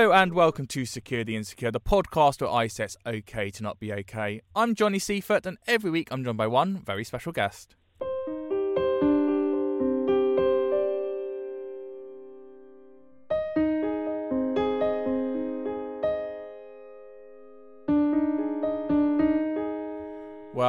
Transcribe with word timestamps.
Hello 0.00 0.12
and 0.12 0.32
welcome 0.32 0.66
to 0.68 0.86
Secure 0.86 1.24
the 1.24 1.36
Insecure, 1.36 1.70
the 1.70 1.78
podcast 1.78 2.40
where 2.40 2.50
I 2.50 2.68
say 2.68 2.84
it's 2.84 2.96
okay 3.04 3.50
to 3.50 3.62
not 3.62 3.78
be 3.78 3.92
okay. 3.92 4.40
I'm 4.56 4.74
Johnny 4.74 4.98
Seifert, 4.98 5.44
and 5.44 5.58
every 5.66 5.90
week 5.90 6.08
I'm 6.10 6.24
joined 6.24 6.38
by 6.38 6.46
one 6.46 6.78
very 6.78 7.04
special 7.04 7.32
guest. 7.32 7.76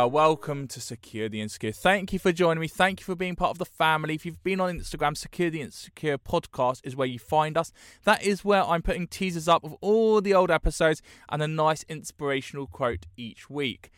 Welcome 0.07 0.67
to 0.69 0.81
Secure 0.81 1.29
the 1.29 1.41
Insecure. 1.41 1.71
Thank 1.71 2.13
you 2.13 2.19
for 2.19 2.31
joining 2.31 2.61
me. 2.61 2.67
Thank 2.67 2.99
you 2.99 3.03
for 3.03 3.15
being 3.15 3.35
part 3.35 3.51
of 3.51 3.57
the 3.57 3.65
family. 3.65 4.15
If 4.15 4.25
you've 4.25 4.43
been 4.43 4.59
on 4.59 4.79
Instagram, 4.79 5.17
Secure 5.17 5.49
the 5.49 5.61
Insecure 5.61 6.17
podcast 6.17 6.81
is 6.83 6.95
where 6.95 7.07
you 7.07 7.19
find 7.19 7.57
us. 7.57 7.71
That 8.03 8.23
is 8.23 8.45
where 8.45 8.63
I'm 8.63 8.81
putting 8.81 9.07
teasers 9.07 9.47
up 9.47 9.63
of 9.63 9.75
all 9.81 10.21
the 10.21 10.33
old 10.33 10.49
episodes 10.49 11.01
and 11.29 11.41
a 11.41 11.47
nice 11.47 11.83
inspirational 11.89 12.67
quote 12.67 13.05
each 13.17 13.49
week. 13.49 13.91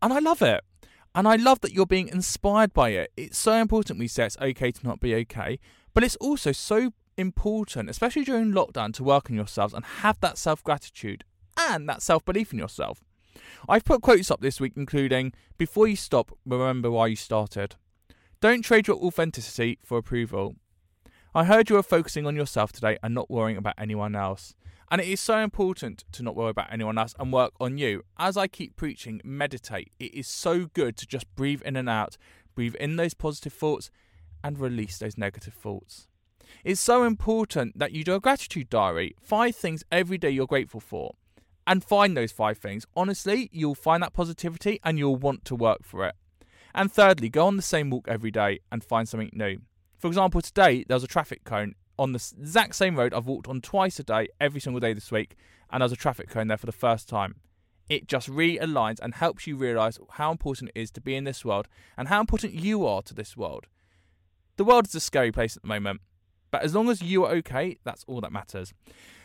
And 0.00 0.12
I 0.12 0.18
love 0.18 0.42
it. 0.42 0.62
And 1.14 1.26
I 1.26 1.36
love 1.36 1.60
that 1.60 1.72
you're 1.72 1.86
being 1.86 2.08
inspired 2.08 2.72
by 2.72 2.90
it. 2.90 3.12
It's 3.16 3.38
so 3.38 3.54
important 3.54 3.98
we 3.98 4.08
say 4.08 4.26
it's 4.26 4.38
okay 4.40 4.70
to 4.70 4.86
not 4.86 5.00
be 5.00 5.14
okay, 5.14 5.58
but 5.94 6.04
it's 6.04 6.16
also 6.16 6.52
so 6.52 6.92
important, 7.16 7.90
especially 7.90 8.24
during 8.24 8.52
lockdown, 8.52 8.94
to 8.94 9.04
work 9.04 9.30
on 9.30 9.36
yourselves 9.36 9.74
and 9.74 9.84
have 9.84 10.20
that 10.20 10.38
self 10.38 10.62
gratitude 10.64 11.24
and 11.56 11.88
that 11.88 12.02
self 12.02 12.24
belief 12.24 12.52
in 12.52 12.58
yourself. 12.58 13.02
I've 13.68 13.84
put 13.84 14.02
quotes 14.02 14.30
up 14.30 14.40
this 14.40 14.60
week, 14.60 14.72
including 14.76 15.32
Before 15.58 15.86
you 15.86 15.96
stop, 15.96 16.36
remember 16.44 16.90
why 16.90 17.08
you 17.08 17.16
started. 17.16 17.76
Don't 18.40 18.62
trade 18.62 18.88
your 18.88 18.96
authenticity 18.96 19.78
for 19.84 19.98
approval. 19.98 20.56
I 21.34 21.44
heard 21.44 21.70
you 21.70 21.76
are 21.76 21.82
focusing 21.82 22.26
on 22.26 22.36
yourself 22.36 22.72
today 22.72 22.98
and 23.02 23.14
not 23.14 23.30
worrying 23.30 23.56
about 23.56 23.74
anyone 23.78 24.14
else. 24.14 24.54
And 24.90 25.00
it 25.00 25.06
is 25.06 25.20
so 25.20 25.38
important 25.38 26.04
to 26.12 26.22
not 26.22 26.36
worry 26.36 26.50
about 26.50 26.70
anyone 26.70 26.98
else 26.98 27.14
and 27.18 27.32
work 27.32 27.52
on 27.58 27.78
you. 27.78 28.02
As 28.18 28.36
I 28.36 28.48
keep 28.48 28.76
preaching, 28.76 29.22
meditate. 29.24 29.90
It 29.98 30.14
is 30.14 30.28
so 30.28 30.66
good 30.66 30.98
to 30.98 31.06
just 31.06 31.34
breathe 31.34 31.62
in 31.62 31.76
and 31.76 31.88
out, 31.88 32.18
breathe 32.54 32.74
in 32.74 32.96
those 32.96 33.14
positive 33.14 33.54
thoughts 33.54 33.90
and 34.44 34.58
release 34.58 34.98
those 34.98 35.16
negative 35.16 35.54
thoughts. 35.54 36.08
It's 36.64 36.80
so 36.80 37.04
important 37.04 37.78
that 37.78 37.92
you 37.92 38.04
do 38.04 38.14
a 38.14 38.20
gratitude 38.20 38.68
diary. 38.68 39.14
Five 39.22 39.56
things 39.56 39.84
every 39.90 40.18
day 40.18 40.30
you're 40.30 40.46
grateful 40.46 40.80
for 40.80 41.14
and 41.66 41.84
find 41.84 42.16
those 42.16 42.32
five 42.32 42.58
things. 42.58 42.86
Honestly, 42.96 43.48
you'll 43.52 43.74
find 43.74 44.02
that 44.02 44.12
positivity 44.12 44.80
and 44.82 44.98
you'll 44.98 45.16
want 45.16 45.44
to 45.46 45.54
work 45.54 45.84
for 45.84 46.06
it. 46.06 46.14
And 46.74 46.90
thirdly, 46.90 47.28
go 47.28 47.46
on 47.46 47.56
the 47.56 47.62
same 47.62 47.90
walk 47.90 48.08
every 48.08 48.30
day 48.30 48.60
and 48.70 48.82
find 48.82 49.08
something 49.08 49.30
new. 49.32 49.58
For 49.98 50.08
example, 50.08 50.40
today 50.40 50.84
there 50.88 50.96
was 50.96 51.04
a 51.04 51.08
traffic 51.08 51.44
cone 51.44 51.74
on 51.98 52.12
the 52.12 52.32
exact 52.40 52.74
same 52.74 52.96
road 52.96 53.14
I've 53.14 53.26
walked 53.26 53.48
on 53.48 53.60
twice 53.60 53.98
a 53.98 54.02
day 54.02 54.28
every 54.40 54.60
single 54.60 54.80
day 54.80 54.92
this 54.92 55.12
week, 55.12 55.36
and 55.70 55.80
there's 55.80 55.92
a 55.92 55.96
traffic 55.96 56.28
cone 56.28 56.48
there 56.48 56.56
for 56.56 56.66
the 56.66 56.72
first 56.72 57.08
time. 57.08 57.36
It 57.88 58.08
just 58.08 58.28
realigns 58.28 58.98
and 59.00 59.14
helps 59.14 59.46
you 59.46 59.56
realize 59.56 59.98
how 60.12 60.30
important 60.32 60.70
it 60.74 60.80
is 60.80 60.90
to 60.92 61.00
be 61.00 61.14
in 61.14 61.24
this 61.24 61.44
world 61.44 61.68
and 61.96 62.08
how 62.08 62.20
important 62.20 62.54
you 62.54 62.86
are 62.86 63.02
to 63.02 63.14
this 63.14 63.36
world. 63.36 63.66
The 64.56 64.64
world 64.64 64.86
is 64.86 64.94
a 64.94 65.00
scary 65.00 65.30
place 65.30 65.56
at 65.56 65.62
the 65.62 65.68
moment, 65.68 66.00
but 66.50 66.62
as 66.62 66.74
long 66.74 66.88
as 66.88 67.02
you 67.02 67.24
are 67.24 67.32
okay, 67.36 67.78
that's 67.84 68.04
all 68.06 68.20
that 68.22 68.32
matters. 68.32 68.72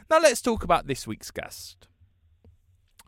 Now 0.10 0.20
let's 0.20 0.42
talk 0.42 0.64
about 0.64 0.88
this 0.88 1.08
week's 1.08 1.32
guest. 1.32 1.88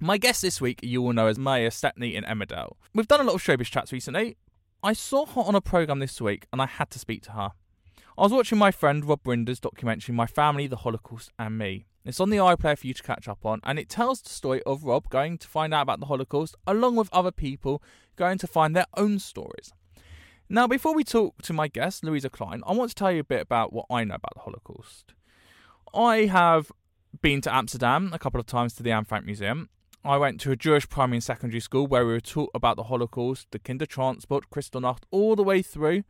My 0.01 0.17
guest 0.17 0.41
this 0.41 0.61
week 0.61 0.79
you 0.81 1.01
will 1.01 1.11
know 1.11 1.27
as 1.27 1.37
Maya 1.37 1.69
Stepney 1.69 2.15
in 2.15 2.23
Emmerdale. 2.23 2.77
We've 2.95 3.07
done 3.07 3.19
a 3.19 3.25
lot 3.25 3.35
of 3.35 3.43
showbiz 3.43 3.65
chats 3.65 3.91
recently. 3.91 4.37
I 4.81 4.93
saw 4.93 5.25
her 5.25 5.41
on 5.41 5.55
a 5.55 5.61
programme 5.61 5.99
this 5.99 6.21
week 6.21 6.47
and 6.53 6.61
I 6.61 6.67
had 6.67 6.89
to 6.91 6.99
speak 6.99 7.21
to 7.23 7.33
her. 7.33 7.51
I 8.17 8.21
was 8.21 8.31
watching 8.31 8.57
my 8.57 8.71
friend 8.71 9.03
Rob 9.03 9.19
Rinder's 9.25 9.59
documentary 9.59 10.15
My 10.15 10.25
Family, 10.25 10.67
the 10.67 10.77
Holocaust 10.77 11.31
and 11.37 11.57
Me. 11.57 11.85
It's 12.05 12.21
on 12.21 12.29
the 12.29 12.37
iPlayer 12.37 12.77
for 12.77 12.87
you 12.87 12.93
to 12.93 13.03
catch 13.03 13.27
up 13.27 13.45
on 13.45 13.59
and 13.65 13.77
it 13.77 13.89
tells 13.89 14.21
the 14.21 14.29
story 14.29 14.63
of 14.63 14.85
Rob 14.85 15.09
going 15.09 15.37
to 15.37 15.47
find 15.49 15.73
out 15.73 15.81
about 15.81 15.99
the 15.99 16.05
Holocaust 16.05 16.55
along 16.65 16.95
with 16.95 17.09
other 17.11 17.31
people 17.31 17.83
going 18.15 18.37
to 18.37 18.47
find 18.47 18.73
their 18.73 18.87
own 18.95 19.19
stories. 19.19 19.73
Now, 20.47 20.65
before 20.65 20.95
we 20.95 21.03
talk 21.03 21.41
to 21.41 21.51
my 21.51 21.67
guest, 21.67 22.05
Louisa 22.05 22.29
Clein, 22.29 22.61
I 22.65 22.71
want 22.71 22.87
to 22.89 22.95
tell 22.95 23.11
you 23.11 23.19
a 23.19 23.25
bit 23.25 23.41
about 23.41 23.73
what 23.73 23.85
I 23.91 24.05
know 24.05 24.15
about 24.15 24.33
the 24.33 24.41
Holocaust. 24.41 25.13
I 25.93 26.27
have 26.27 26.71
been 27.21 27.41
to 27.41 27.53
Amsterdam 27.53 28.11
a 28.13 28.19
couple 28.19 28.39
of 28.39 28.45
times 28.45 28.73
to 28.75 28.83
the 28.83 28.93
Anne 28.93 29.03
Frank 29.03 29.25
Museum. 29.25 29.67
I 30.03 30.17
went 30.17 30.39
to 30.41 30.51
a 30.51 30.55
Jewish 30.55 30.87
primary 30.87 31.17
and 31.17 31.23
secondary 31.23 31.59
school 31.59 31.85
where 31.85 32.05
we 32.05 32.13
were 32.13 32.21
taught 32.21 32.51
about 32.53 32.77
the 32.77 32.83
Holocaust, 32.83 33.47
the 33.51 33.59
Kindertransport, 33.59 34.43
Kristallnacht, 34.49 35.03
all 35.11 35.35
the 35.35 35.43
way 35.43 35.61
through. 35.61 36.03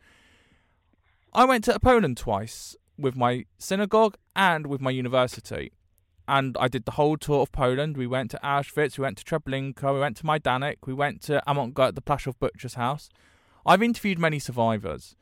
I 1.34 1.46
went 1.46 1.64
to 1.64 1.80
Poland 1.80 2.18
twice 2.18 2.76
with 3.00 3.16
my 3.16 3.46
synagogue 3.58 4.16
and 4.36 4.68
with 4.68 4.80
my 4.80 4.92
university. 4.92 5.72
And 6.28 6.56
I 6.60 6.68
did 6.68 6.86
the 6.86 6.92
whole 6.92 7.18
tour 7.18 7.42
of 7.42 7.52
Poland. 7.52 7.98
We 7.98 8.06
went 8.06 8.30
to 8.32 8.40
Auschwitz, 8.44 9.00
we 9.00 9.02
went 9.02 9.18
to 9.18 9.24
Treblinka, 9.24 9.92
we 9.92 10.00
went 10.00 10.18
to 10.18 10.24
Majdanek, 10.24 10.78
we 10.86 10.94
went 10.94 11.24
to 11.24 11.48
Amon 11.50 11.74
the 11.74 12.02
Plaszow 12.02 12.34
Butcher's 12.40 12.76
house. 12.76 13.10
I've 13.66 13.82
interviewed 13.82 14.20
many 14.20 14.38
survivors. 14.38 15.16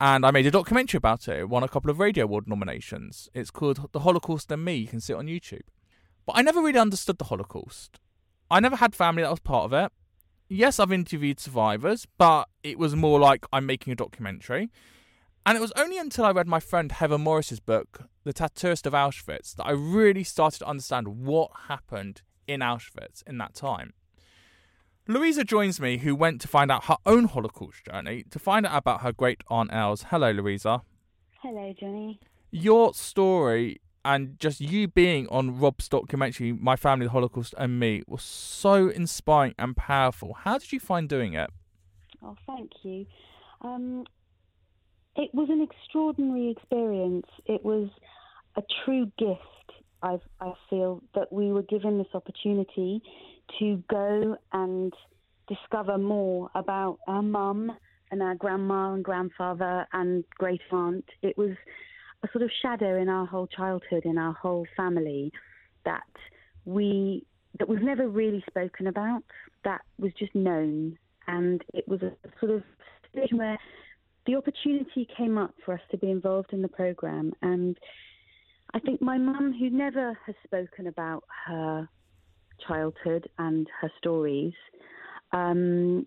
And 0.00 0.26
I 0.26 0.32
made 0.32 0.46
a 0.46 0.50
documentary 0.50 0.98
about 0.98 1.28
it. 1.28 1.38
It 1.38 1.48
won 1.48 1.62
a 1.62 1.68
couple 1.68 1.88
of 1.88 2.00
Radio 2.00 2.24
Award 2.24 2.48
nominations. 2.48 3.28
It's 3.34 3.52
called 3.52 3.90
The 3.92 4.00
Holocaust 4.00 4.50
and 4.50 4.64
Me. 4.64 4.74
You 4.74 4.88
can 4.88 5.00
see 5.00 5.12
it 5.12 5.16
on 5.16 5.28
YouTube. 5.28 5.62
But 6.26 6.36
I 6.36 6.42
never 6.42 6.60
really 6.60 6.78
understood 6.78 7.18
the 7.18 7.24
Holocaust. 7.24 7.98
I 8.50 8.60
never 8.60 8.76
had 8.76 8.94
family 8.94 9.22
that 9.22 9.30
was 9.30 9.40
part 9.40 9.64
of 9.64 9.72
it. 9.72 9.92
Yes, 10.48 10.78
I've 10.78 10.92
interviewed 10.92 11.40
survivors, 11.40 12.06
but 12.18 12.48
it 12.62 12.78
was 12.78 12.94
more 12.94 13.18
like 13.18 13.46
I'm 13.52 13.66
making 13.66 13.92
a 13.92 13.96
documentary. 13.96 14.70
And 15.44 15.56
it 15.56 15.60
was 15.60 15.72
only 15.76 15.98
until 15.98 16.24
I 16.24 16.30
read 16.30 16.46
my 16.46 16.60
friend 16.60 16.92
Heather 16.92 17.18
Morris's 17.18 17.58
book, 17.58 18.08
The 18.24 18.32
Tattooist 18.32 18.86
of 18.86 18.92
Auschwitz, 18.92 19.56
that 19.56 19.64
I 19.64 19.72
really 19.72 20.22
started 20.22 20.60
to 20.60 20.68
understand 20.68 21.24
what 21.24 21.50
happened 21.68 22.22
in 22.46 22.60
Auschwitz 22.60 23.22
in 23.26 23.38
that 23.38 23.54
time. 23.54 23.94
Louisa 25.08 25.42
joins 25.42 25.80
me, 25.80 25.98
who 25.98 26.14
went 26.14 26.40
to 26.42 26.48
find 26.48 26.70
out 26.70 26.84
her 26.84 26.96
own 27.04 27.24
Holocaust 27.24 27.86
journey, 27.90 28.24
to 28.30 28.38
find 28.38 28.64
out 28.64 28.76
about 28.76 29.00
her 29.00 29.12
great 29.12 29.42
aunt 29.48 29.72
Els. 29.72 30.04
Hello, 30.10 30.30
Louisa. 30.30 30.82
Hello, 31.40 31.74
Johnny. 31.78 32.20
Your 32.52 32.94
story 32.94 33.80
and 34.04 34.38
just 34.38 34.60
you 34.60 34.88
being 34.88 35.28
on 35.28 35.58
Rob's 35.58 35.88
documentary, 35.88 36.52
My 36.52 36.76
Family, 36.76 37.06
the 37.06 37.12
Holocaust, 37.12 37.54
and 37.58 37.78
Me, 37.78 38.02
was 38.06 38.22
so 38.22 38.88
inspiring 38.88 39.54
and 39.58 39.76
powerful. 39.76 40.34
How 40.34 40.58
did 40.58 40.72
you 40.72 40.80
find 40.80 41.08
doing 41.08 41.34
it? 41.34 41.50
Oh, 42.22 42.36
thank 42.46 42.70
you. 42.82 43.06
Um, 43.62 44.04
it 45.16 45.30
was 45.32 45.48
an 45.50 45.60
extraordinary 45.60 46.50
experience. 46.50 47.26
It 47.46 47.64
was 47.64 47.88
a 48.56 48.62
true 48.84 49.10
gift. 49.18 49.40
I, 50.02 50.18
I 50.40 50.52
feel 50.68 51.02
that 51.14 51.32
we 51.32 51.52
were 51.52 51.62
given 51.62 51.98
this 51.98 52.08
opportunity 52.14 53.02
to 53.58 53.82
go 53.88 54.36
and 54.52 54.92
discover 55.48 55.98
more 55.98 56.50
about 56.54 56.98
our 57.06 57.22
mum 57.22 57.76
and 58.10 58.22
our 58.22 58.34
grandma 58.34 58.94
and 58.94 59.04
grandfather 59.04 59.86
and 59.92 60.24
great 60.38 60.60
aunt. 60.70 61.04
It 61.22 61.36
was 61.38 61.52
a 62.22 62.28
sort 62.32 62.42
of 62.42 62.50
shadow 62.62 63.00
in 63.00 63.08
our 63.08 63.26
whole 63.26 63.46
childhood, 63.46 64.04
in 64.04 64.18
our 64.18 64.32
whole 64.32 64.66
family, 64.76 65.32
that 65.84 66.02
we 66.64 67.24
that 67.58 67.68
was 67.68 67.78
never 67.82 68.08
really 68.08 68.42
spoken 68.48 68.86
about. 68.86 69.22
That 69.64 69.82
was 69.98 70.12
just 70.18 70.34
known, 70.34 70.98
and 71.26 71.62
it 71.74 71.86
was 71.86 72.00
a 72.02 72.12
sort 72.40 72.52
of 72.52 72.62
situation 73.10 73.38
where 73.38 73.58
the 74.26 74.36
opportunity 74.36 75.06
came 75.16 75.36
up 75.36 75.54
for 75.64 75.74
us 75.74 75.80
to 75.90 75.98
be 75.98 76.10
involved 76.10 76.52
in 76.52 76.62
the 76.62 76.68
program, 76.68 77.32
and 77.42 77.76
I 78.74 78.78
think 78.78 79.02
my 79.02 79.18
mum, 79.18 79.54
who 79.58 79.68
never 79.70 80.16
has 80.26 80.34
spoken 80.44 80.86
about 80.86 81.24
her 81.46 81.88
childhood 82.66 83.28
and 83.38 83.66
her 83.80 83.90
stories, 83.98 84.54
um, 85.32 86.06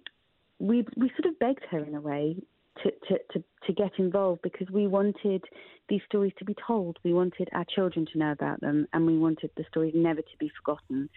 we 0.60 0.86
we 0.96 1.10
sort 1.10 1.26
of 1.26 1.38
begged 1.40 1.66
her 1.70 1.80
in 1.80 1.96
a 1.96 2.02
way 2.02 2.38
to, 2.86 2.92
to, 3.08 3.20
to, 3.34 3.44
to 3.66 3.74
get 3.74 3.92
involved 3.98 4.42
because 4.44 4.70
we 4.70 4.88
wanted 4.88 5.44
these 5.90 6.02
stories 6.08 6.34
to 6.38 6.46
be 6.46 6.56
told. 6.68 6.98
We 7.04 7.14
wanted 7.14 7.50
our 7.54 7.66
children 7.66 8.06
to 8.14 8.20
know 8.20 8.32
about 8.32 8.62
them, 8.62 8.88
and 8.94 9.06
we 9.06 9.18
wanted 9.18 9.50
the 9.58 9.66
stories 9.70 9.94
never 9.96 10.22
to 10.22 10.38
be 10.40 10.52
forgotten. 10.58 11.10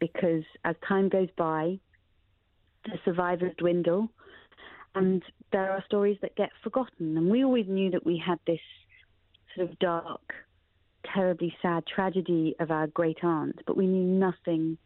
Because 0.00 0.42
as 0.64 0.74
time 0.86 1.08
goes 1.08 1.28
by, 1.36 1.78
the 2.84 2.98
survivors 3.04 3.52
dwindle, 3.58 4.08
and 4.94 5.22
there 5.52 5.70
are 5.70 5.84
stories 5.86 6.18
that 6.22 6.34
get 6.34 6.50
forgotten. 6.62 7.16
And 7.16 7.30
we 7.30 7.44
always 7.44 7.66
knew 7.68 7.90
that 7.92 8.04
we 8.04 8.22
had 8.24 8.38
this 8.46 8.60
sort 9.54 9.70
of 9.70 9.78
dark, 9.78 10.32
terribly 11.14 11.54
sad 11.62 11.84
tragedy 11.86 12.56
of 12.58 12.70
our 12.70 12.88
great 12.88 13.22
aunt, 13.22 13.60
but 13.66 13.76
we 13.76 13.86
knew 13.86 14.02
nothing 14.02 14.76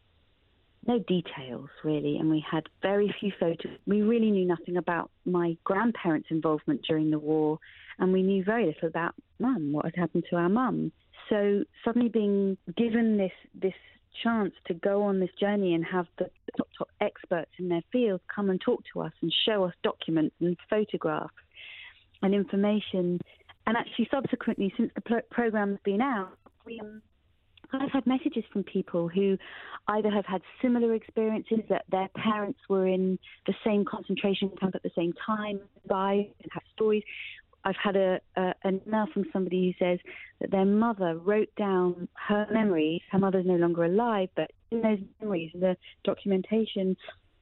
no 0.86 0.98
details 1.00 1.68
really, 1.84 2.16
and 2.16 2.30
we 2.30 2.44
had 2.48 2.64
very 2.82 3.14
few 3.20 3.32
photos. 3.38 3.78
We 3.86 4.02
really 4.02 4.30
knew 4.30 4.46
nothing 4.46 4.76
about 4.76 5.10
my 5.24 5.56
grandparents' 5.64 6.28
involvement 6.30 6.82
during 6.86 7.10
the 7.10 7.18
war, 7.18 7.58
and 7.98 8.12
we 8.12 8.22
knew 8.22 8.44
very 8.44 8.66
little 8.66 8.88
about 8.88 9.14
mum, 9.38 9.72
what 9.72 9.84
had 9.84 9.96
happened 9.96 10.24
to 10.30 10.36
our 10.36 10.48
mum. 10.48 10.92
So 11.28 11.64
suddenly 11.84 12.08
being 12.08 12.56
given 12.76 13.16
this 13.16 13.32
this 13.54 13.74
chance 14.22 14.54
to 14.66 14.74
go 14.74 15.02
on 15.02 15.20
this 15.20 15.30
journey 15.38 15.74
and 15.74 15.84
have 15.84 16.06
the 16.18 16.30
top 16.56 16.68
top 16.78 16.88
experts 17.00 17.50
in 17.58 17.68
their 17.68 17.82
field 17.92 18.20
come 18.34 18.48
and 18.48 18.60
talk 18.60 18.82
to 18.92 19.00
us 19.00 19.12
and 19.20 19.32
show 19.46 19.64
us 19.64 19.74
documents 19.82 20.34
and 20.40 20.56
photographs 20.70 21.34
and 22.22 22.34
information, 22.34 23.20
and 23.66 23.76
actually 23.76 24.08
subsequently 24.10 24.72
since 24.76 24.90
the 24.94 25.22
program's 25.30 25.78
been 25.84 26.00
out, 26.00 26.36
we 26.64 26.80
um, 26.80 27.02
I've 27.72 27.90
had 27.90 28.06
messages 28.06 28.44
from 28.52 28.64
people 28.64 29.08
who 29.08 29.36
either 29.88 30.10
have 30.10 30.26
had 30.26 30.42
similar 30.62 30.94
experiences 30.94 31.60
that 31.68 31.84
their 31.90 32.08
parents 32.16 32.58
were 32.68 32.86
in 32.86 33.18
the 33.46 33.54
same 33.64 33.84
concentration 33.84 34.50
camp 34.60 34.74
at 34.74 34.82
the 34.82 34.90
same 34.96 35.12
time, 35.24 35.60
by 35.88 36.12
and 36.12 36.52
have 36.52 36.62
stories. 36.74 37.02
I've 37.64 37.76
had 37.82 37.96
a, 37.96 38.20
a, 38.36 38.54
an 38.62 38.80
email 38.86 39.06
from 39.12 39.24
somebody 39.32 39.74
who 39.78 39.84
says 39.84 39.98
that 40.40 40.50
their 40.52 40.64
mother 40.64 41.16
wrote 41.18 41.50
down 41.56 42.08
her 42.28 42.46
memories. 42.52 43.00
Her 43.10 43.18
mother's 43.18 43.46
no 43.46 43.56
longer 43.56 43.84
alive, 43.84 44.28
but 44.36 44.52
in 44.70 44.82
those 44.82 44.98
memories, 45.20 45.50
the 45.54 45.76
documentation 46.04 46.96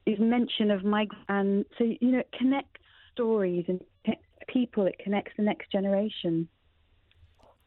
is 0.05 0.19
mention 0.19 0.71
of 0.71 0.83
my 0.83 1.07
and 1.29 1.65
so 1.77 1.83
you 1.83 2.11
know 2.11 2.19
it 2.19 2.31
connects 2.37 2.79
stories 3.13 3.65
and 3.67 3.81
people. 4.47 4.85
It 4.87 4.97
connects 5.03 5.33
the 5.37 5.43
next 5.43 5.71
generation. 5.71 6.47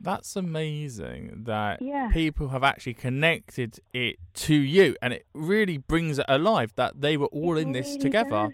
That's 0.00 0.37
amazing 0.37 1.45
that 1.47 1.83
yeah. 1.83 2.11
people 2.12 2.49
have 2.49 2.62
actually 2.62 2.95
connected 2.95 3.81
it 3.93 4.17
to 4.35 4.55
you, 4.55 4.95
and 5.03 5.12
it 5.12 5.27
really 5.35 5.79
brings 5.79 6.19
it 6.19 6.27
alive 6.29 6.73
that 6.77 7.00
they 7.00 7.17
were 7.17 7.27
all 7.27 7.56
it 7.56 7.62
in 7.62 7.73
this 7.73 7.89
really 7.89 7.99
together. 7.99 8.31
Does. 8.31 8.53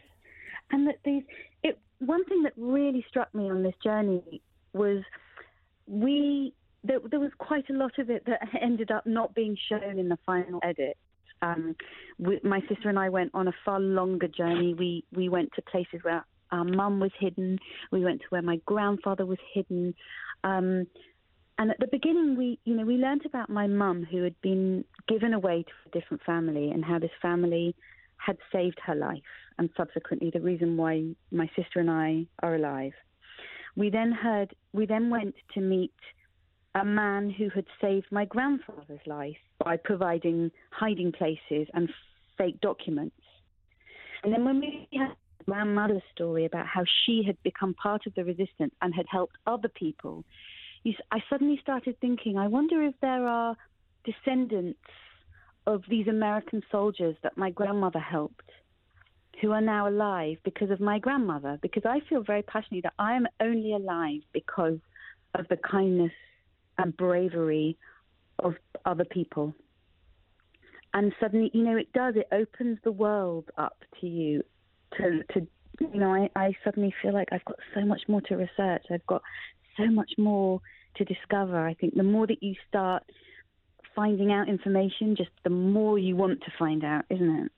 And 0.70 0.88
that 0.88 0.96
these, 1.04 1.22
it, 1.62 1.78
one 1.98 2.24
thing 2.24 2.42
that 2.44 2.54
really 2.56 3.04
struck 3.08 3.34
me 3.34 3.50
on 3.50 3.62
this 3.62 3.74
journey 3.82 4.40
was 4.72 5.02
we 5.86 6.54
there, 6.82 6.98
there 7.10 7.20
was 7.20 7.32
quite 7.38 7.68
a 7.70 7.72
lot 7.72 7.98
of 7.98 8.10
it 8.10 8.24
that 8.26 8.40
ended 8.62 8.90
up 8.90 9.06
not 9.06 9.34
being 9.34 9.56
shown 9.68 9.98
in 9.98 10.08
the 10.08 10.18
final 10.24 10.60
edit. 10.62 10.96
Um, 11.42 11.76
we, 12.18 12.40
my 12.42 12.60
sister 12.68 12.88
and 12.88 12.98
I 12.98 13.08
went 13.08 13.32
on 13.34 13.48
a 13.48 13.52
far 13.64 13.80
longer 13.80 14.28
journey. 14.28 14.74
We 14.74 15.04
we 15.12 15.28
went 15.28 15.50
to 15.56 15.62
places 15.62 16.00
where 16.02 16.24
our 16.50 16.64
mum 16.64 17.00
was 17.00 17.10
hidden. 17.18 17.58
We 17.90 18.04
went 18.04 18.20
to 18.20 18.26
where 18.30 18.42
my 18.42 18.60
grandfather 18.64 19.26
was 19.26 19.38
hidden. 19.52 19.94
Um, 20.42 20.86
and 21.58 21.70
at 21.70 21.78
the 21.78 21.86
beginning, 21.86 22.36
we, 22.36 22.58
you 22.64 22.74
know, 22.74 22.84
we 22.84 22.96
learned 22.96 23.26
about 23.26 23.48
my 23.48 23.66
mum 23.66 24.06
who 24.10 24.22
had 24.22 24.40
been 24.40 24.84
given 25.06 25.34
away 25.34 25.62
to 25.62 25.72
a 25.86 25.98
different 25.98 26.22
family 26.24 26.70
and 26.70 26.84
how 26.84 26.98
this 26.98 27.10
family 27.22 27.74
had 28.16 28.38
saved 28.52 28.78
her 28.84 28.94
life, 28.94 29.22
and 29.58 29.70
subsequently 29.76 30.30
the 30.30 30.40
reason 30.40 30.76
why 30.76 31.04
my 31.30 31.48
sister 31.54 31.80
and 31.80 31.90
I 31.90 32.26
are 32.42 32.54
alive. 32.54 32.92
We 33.76 33.90
then 33.90 34.12
heard, 34.12 34.54
we 34.72 34.86
then 34.86 35.10
went 35.10 35.34
to 35.54 35.60
meet 35.60 35.92
a 36.74 36.84
man 36.84 37.30
who 37.30 37.50
had 37.50 37.66
saved 37.80 38.06
my 38.10 38.24
grandfather's 38.24 39.06
life 39.06 39.36
by 39.62 39.76
providing 39.76 40.50
hiding 40.70 41.12
places 41.12 41.68
and 41.74 41.88
fake 42.36 42.60
documents. 42.60 43.16
And 44.22 44.32
then 44.32 44.44
when 44.44 44.58
we 44.58 44.88
had 44.92 45.14
grandmother's 45.44 46.02
story 46.12 46.46
about 46.46 46.66
how 46.66 46.84
she 47.04 47.22
had 47.24 47.40
become 47.42 47.74
part 47.74 48.06
of 48.06 48.14
the 48.14 48.24
resistance 48.24 48.74
and 48.80 48.94
had 48.94 49.06
helped 49.08 49.36
other 49.46 49.68
people, 49.68 50.24
I 51.10 51.18
suddenly 51.30 51.58
started 51.62 51.98
thinking, 52.00 52.36
I 52.36 52.48
wonder 52.48 52.82
if 52.82 52.94
there 53.00 53.26
are 53.26 53.56
descendants 54.04 54.78
of 55.66 55.82
these 55.88 56.08
American 56.08 56.62
soldiers 56.70 57.16
that 57.22 57.38
my 57.38 57.50
grandmother 57.50 57.98
helped 57.98 58.50
who 59.40 59.52
are 59.52 59.60
now 59.60 59.88
alive 59.88 60.36
because 60.44 60.70
of 60.70 60.80
my 60.80 60.98
grandmother. 60.98 61.58
Because 61.62 61.84
I 61.86 62.00
feel 62.08 62.22
very 62.22 62.42
passionately 62.42 62.82
that 62.82 62.92
I 62.98 63.14
am 63.14 63.26
only 63.40 63.72
alive 63.72 64.20
because 64.32 64.78
of 65.34 65.48
the 65.48 65.56
kindness 65.56 66.12
and 66.78 66.96
bravery 66.96 67.76
of 68.38 68.54
other 68.84 69.04
people. 69.04 69.54
And 70.92 71.12
suddenly, 71.18 71.50
you 71.52 71.64
know, 71.64 71.76
it 71.76 71.92
does, 71.92 72.14
it 72.16 72.28
opens 72.30 72.78
the 72.84 72.92
world 72.92 73.46
up 73.58 73.78
to 74.00 74.06
you. 74.06 74.42
To, 74.98 75.22
to 75.32 75.46
you 75.80 75.98
know, 75.98 76.14
I, 76.14 76.30
I 76.36 76.52
suddenly 76.62 76.94
feel 77.02 77.12
like 77.12 77.28
I've 77.32 77.44
got 77.44 77.58
so 77.74 77.84
much 77.84 78.02
more 78.06 78.20
to 78.22 78.36
research. 78.36 78.84
I've 78.90 79.06
got 79.06 79.22
so 79.76 79.86
much 79.86 80.12
more 80.18 80.60
to 80.96 81.04
discover. 81.04 81.66
I 81.66 81.74
think 81.74 81.94
the 81.94 82.02
more 82.02 82.26
that 82.26 82.42
you 82.42 82.54
start 82.68 83.04
finding 83.94 84.32
out 84.32 84.48
information, 84.48 85.16
just 85.16 85.30
the 85.42 85.50
more 85.50 85.98
you 85.98 86.16
want 86.16 86.40
to 86.42 86.52
find 86.58 86.84
out, 86.84 87.04
isn't 87.10 87.44
it? 87.44 87.52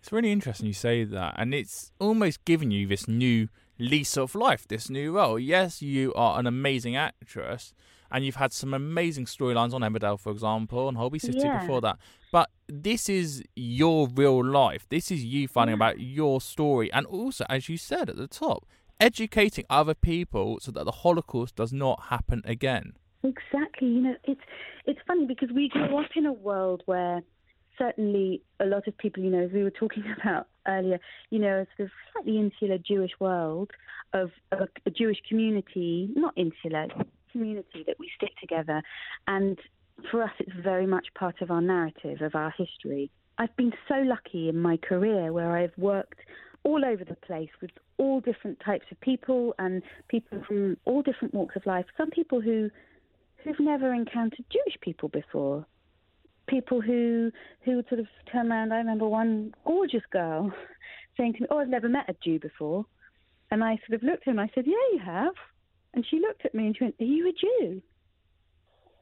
It's 0.00 0.10
really 0.10 0.32
interesting 0.32 0.66
you 0.66 0.72
say 0.72 1.04
that, 1.04 1.34
and 1.38 1.54
it's 1.54 1.92
almost 2.00 2.44
giving 2.44 2.72
you 2.72 2.88
this 2.88 3.06
new 3.06 3.48
lease 3.78 4.16
of 4.16 4.34
life, 4.34 4.66
this 4.66 4.90
new 4.90 5.16
role. 5.16 5.38
Yes, 5.38 5.80
you 5.80 6.12
are 6.14 6.40
an 6.40 6.46
amazing 6.46 6.96
actress, 6.96 7.72
and 8.10 8.24
you've 8.24 8.36
had 8.36 8.52
some 8.52 8.74
amazing 8.74 9.26
storylines 9.26 9.72
on 9.72 9.82
Emmerdale, 9.82 10.18
for 10.18 10.32
example, 10.32 10.88
and 10.88 10.96
Holby 10.96 11.20
City 11.20 11.38
yeah. 11.38 11.60
before 11.60 11.80
that. 11.82 11.98
But 12.32 12.50
this 12.66 13.08
is 13.08 13.44
your 13.54 14.08
real 14.08 14.44
life. 14.44 14.86
This 14.88 15.12
is 15.12 15.24
you 15.24 15.46
finding 15.46 15.74
yeah. 15.74 15.86
about 15.86 16.00
your 16.00 16.40
story, 16.40 16.92
and 16.92 17.06
also, 17.06 17.44
as 17.48 17.68
you 17.68 17.76
said 17.76 18.10
at 18.10 18.16
the 18.16 18.26
top, 18.26 18.66
educating 19.02 19.64
other 19.68 19.94
people 19.94 20.58
so 20.60 20.70
that 20.70 20.84
the 20.84 20.92
Holocaust 20.92 21.56
does 21.56 21.72
not 21.72 22.04
happen 22.04 22.40
again. 22.44 22.92
Exactly. 23.24 23.88
You 23.88 24.00
know, 24.00 24.16
it's 24.24 24.40
it's 24.86 25.00
funny 25.06 25.26
because 25.26 25.50
we 25.54 25.68
grew 25.68 25.98
up 25.98 26.10
in 26.16 26.26
a 26.26 26.32
world 26.32 26.82
where 26.86 27.22
certainly 27.78 28.42
a 28.60 28.66
lot 28.66 28.86
of 28.86 28.96
people, 28.96 29.22
you 29.22 29.30
know, 29.30 29.44
as 29.44 29.50
we 29.52 29.62
were 29.62 29.70
talking 29.70 30.04
about 30.22 30.46
earlier, 30.66 30.98
you 31.30 31.38
know, 31.38 31.60
a 31.60 31.66
sort 31.76 31.86
of 31.86 31.90
slightly 32.12 32.38
insular 32.38 32.78
Jewish 32.78 33.12
world 33.18 33.70
of, 34.12 34.30
of 34.52 34.68
a 34.86 34.90
Jewish 34.90 35.18
community, 35.28 36.10
not 36.14 36.34
insular, 36.36 36.86
community 37.32 37.84
that 37.86 37.96
we 37.98 38.10
stick 38.16 38.36
together. 38.40 38.82
And 39.26 39.58
for 40.10 40.22
us, 40.22 40.32
it's 40.38 40.52
very 40.62 40.86
much 40.86 41.08
part 41.18 41.40
of 41.40 41.50
our 41.50 41.62
narrative, 41.62 42.20
of 42.20 42.34
our 42.34 42.52
history. 42.56 43.10
I've 43.38 43.56
been 43.56 43.72
so 43.88 43.94
lucky 43.96 44.48
in 44.48 44.58
my 44.58 44.76
career 44.76 45.32
where 45.32 45.56
I've 45.56 45.76
worked 45.78 46.20
all 46.64 46.84
over 46.84 47.04
the 47.04 47.16
place 47.16 47.50
with 47.60 47.70
all 48.02 48.20
different 48.20 48.58
types 48.60 48.86
of 48.90 49.00
people 49.00 49.54
and 49.60 49.82
people 50.08 50.42
from 50.46 50.76
all 50.84 51.02
different 51.02 51.32
walks 51.32 51.54
of 51.54 51.64
life. 51.66 51.86
Some 51.96 52.10
people 52.10 52.40
who 52.40 52.68
who've 53.44 53.60
never 53.60 53.94
encountered 53.94 54.44
Jewish 54.50 54.78
people 54.80 55.08
before. 55.08 55.64
People 56.48 56.80
who 56.80 57.30
who 57.64 57.76
would 57.76 57.88
sort 57.88 58.00
of 58.00 58.08
turn 58.30 58.50
around. 58.50 58.72
I 58.72 58.78
remember 58.78 59.06
one 59.08 59.54
gorgeous 59.64 60.02
girl 60.10 60.52
saying 61.16 61.34
to 61.34 61.42
me, 61.42 61.46
"Oh, 61.50 61.58
I've 61.58 61.68
never 61.68 61.88
met 61.88 62.10
a 62.10 62.16
Jew 62.24 62.40
before," 62.40 62.84
and 63.52 63.62
I 63.62 63.78
sort 63.86 63.94
of 63.94 64.02
looked 64.02 64.22
at 64.22 64.26
her 64.26 64.30
and 64.32 64.40
I 64.40 64.50
said, 64.52 64.66
"Yeah, 64.66 64.86
you 64.92 64.98
have." 65.04 65.34
And 65.94 66.04
she 66.08 66.18
looked 66.18 66.44
at 66.44 66.54
me 66.54 66.66
and 66.66 66.76
she 66.76 66.84
went, 66.84 66.96
"Are 67.00 67.04
you 67.04 67.28
a 67.28 67.32
Jew?" 67.32 67.82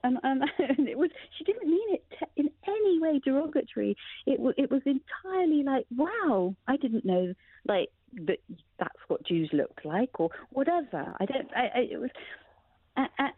And, 0.05 0.19
um, 0.19 0.43
and, 0.43 0.43
and 0.79 0.89
it 0.89 0.99
was 0.99 1.11
she 1.39 1.45
didn't 1.45 1.69
mean 1.69 1.95
it 1.95 2.05
in 2.37 2.51
any 2.69 3.01
way 3.01 3.19
derogatory. 3.25 3.97
It 4.27 4.39
it 4.59 4.71
was 4.71 4.83
entirely 4.85 5.63
like, 5.63 5.87
"Wow, 5.97 6.55
I 6.69 6.77
didn't 6.77 7.07
know 7.07 7.33
like 7.67 7.89
that 8.27 8.39
that's 8.79 8.99
what 9.09 9.25
Jews 9.27 9.51
look 9.53 9.81
like 9.85 10.19
or 10.19 10.31
whatever. 10.51 11.15
I 11.21 11.25
don't. 11.25 11.49
I, 11.55 11.71
I, 11.75 11.81
it 11.91 12.01
was. 12.01 12.11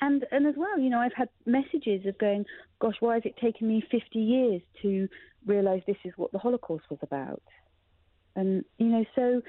And 0.00 0.24
and 0.30 0.46
as 0.46 0.54
well, 0.56 0.78
you 0.78 0.90
know, 0.90 0.98
I've 0.98 1.14
had 1.14 1.28
messages 1.46 2.06
of 2.06 2.18
going, 2.18 2.44
"Gosh, 2.80 2.96
why 3.00 3.14
has 3.14 3.22
it 3.24 3.36
taken 3.36 3.68
me 3.68 3.84
50 3.90 4.18
years 4.18 4.62
to 4.82 5.08
realise 5.46 5.82
this 5.86 5.96
is 6.04 6.12
what 6.16 6.32
the 6.32 6.38
Holocaust 6.38 6.84
was 6.90 6.98
about?" 7.02 7.42
And 8.34 8.64
you 8.78 8.86
know, 8.86 9.04
so 9.14 9.42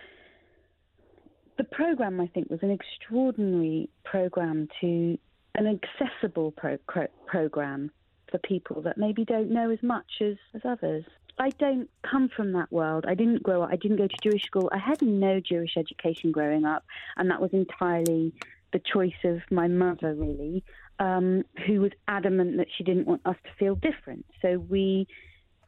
the 1.58 1.64
program 1.64 2.20
I 2.20 2.28
think 2.28 2.50
was 2.50 2.60
an 2.62 2.72
extraordinary 2.72 3.90
program 4.04 4.68
to 4.82 5.18
an 5.56 5.80
accessible 5.80 6.52
pro- 6.52 6.78
pro- 6.88 7.08
program 7.28 7.92
for 8.32 8.40
people 8.40 8.82
that 8.82 8.98
maybe 8.98 9.24
don't 9.24 9.52
know 9.52 9.70
as 9.70 9.82
much 9.84 10.22
as, 10.22 10.36
as 10.56 10.62
others. 10.66 11.04
I 11.40 11.50
don't 11.50 11.90
come 12.10 12.30
from 12.30 12.54
that 12.54 12.72
world. 12.72 13.06
I 13.08 13.16
didn't 13.16 13.44
grow 13.44 13.64
up. 13.64 13.70
I 13.72 13.76
didn't 13.76 13.98
go 13.98 14.08
to 14.08 14.18
Jewish 14.22 14.44
school. 14.44 14.70
I 14.72 14.78
had 14.78 15.02
no 15.02 15.40
Jewish 15.40 15.78
education 15.78 16.32
growing 16.32 16.66
up, 16.66 16.86
and 17.18 17.30
that 17.32 17.42
was 17.42 17.52
entirely 17.54 18.34
the 18.72 18.80
choice 18.80 19.12
of 19.24 19.40
my 19.52 19.68
mother, 19.68 20.14
really, 20.14 20.64
um, 21.00 21.44
who 21.66 21.82
was 21.82 21.92
adamant 22.08 22.58
that 22.58 22.68
she 22.76 22.84
didn't 22.84 23.08
want 23.08 23.22
us 23.26 23.36
to 23.44 23.50
feel 23.58 23.76
different. 23.76 24.26
So 24.42 24.60
we, 24.70 25.08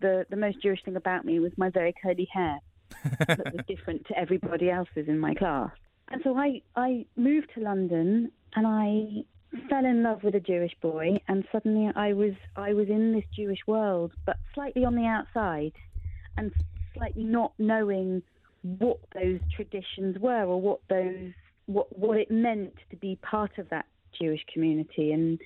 the 0.01 0.25
the 0.29 0.35
most 0.35 0.61
Jewish 0.61 0.83
thing 0.83 0.95
about 0.95 1.25
me 1.25 1.39
was 1.39 1.51
my 1.57 1.69
very 1.69 1.93
curly 2.01 2.27
hair 2.31 2.59
that 3.27 3.53
was 3.53 3.65
different 3.67 4.05
to 4.07 4.17
everybody 4.17 4.69
else's 4.69 5.07
in 5.07 5.19
my 5.19 5.33
class. 5.33 5.71
And 6.09 6.21
so 6.23 6.37
I 6.37 6.61
I 6.75 7.05
moved 7.15 7.51
to 7.55 7.61
London 7.61 8.31
and 8.55 8.67
I 8.67 9.23
fell 9.69 9.85
in 9.85 10.03
love 10.03 10.23
with 10.23 10.35
a 10.35 10.39
Jewish 10.39 10.73
boy, 10.81 11.19
and 11.27 11.45
suddenly 11.51 11.91
I 11.95 12.13
was 12.13 12.33
I 12.55 12.73
was 12.73 12.89
in 12.89 13.13
this 13.13 13.25
Jewish 13.35 13.59
world, 13.67 14.11
but 14.25 14.37
slightly 14.53 14.85
on 14.85 14.95
the 14.95 15.05
outside, 15.05 15.73
and 16.37 16.51
slightly 16.93 17.23
not 17.23 17.53
knowing 17.57 18.21
what 18.79 18.99
those 19.13 19.39
traditions 19.55 20.17
were 20.19 20.43
or 20.43 20.59
what 20.59 20.79
those 20.89 21.31
what 21.67 21.97
what 21.97 22.17
it 22.17 22.31
meant 22.31 22.73
to 22.89 22.95
be 22.97 23.17
part 23.21 23.57
of 23.57 23.69
that 23.69 23.85
Jewish 24.19 24.41
community. 24.53 25.11
And 25.11 25.39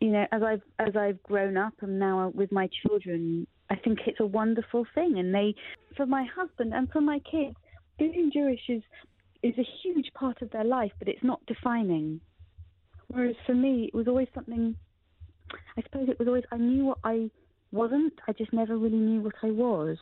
you 0.00 0.10
know, 0.10 0.26
as 0.32 0.42
I've 0.42 0.62
as 0.78 0.96
I've 0.96 1.22
grown 1.22 1.56
up 1.56 1.74
and 1.80 1.98
now 1.98 2.32
with 2.34 2.52
my 2.52 2.68
children, 2.82 3.46
I 3.70 3.76
think 3.76 4.00
it's 4.06 4.20
a 4.20 4.26
wonderful 4.26 4.86
thing. 4.94 5.18
And 5.18 5.34
they, 5.34 5.54
for 5.96 6.06
my 6.06 6.24
husband 6.24 6.74
and 6.74 6.90
for 6.90 7.00
my 7.00 7.20
kids, 7.20 7.56
being 7.98 8.30
Jewish 8.32 8.68
is 8.68 8.82
is 9.42 9.54
a 9.58 9.66
huge 9.82 10.12
part 10.14 10.42
of 10.42 10.50
their 10.50 10.64
life, 10.64 10.92
but 10.98 11.08
it's 11.08 11.24
not 11.24 11.44
defining. 11.46 12.20
Whereas 13.12 13.36
for 13.46 13.54
me, 13.54 13.84
it 13.92 13.94
was 13.94 14.08
always 14.08 14.28
something. 14.34 14.76
I 15.76 15.82
suppose 15.82 16.08
it 16.08 16.18
was 16.18 16.28
always 16.28 16.44
I 16.50 16.56
knew 16.56 16.84
what 16.86 16.98
I 17.04 17.30
wasn't. 17.70 18.14
I 18.26 18.32
just 18.32 18.52
never 18.52 18.76
really 18.76 18.96
knew 18.96 19.20
what 19.20 19.34
I 19.42 19.50
was. 19.50 19.98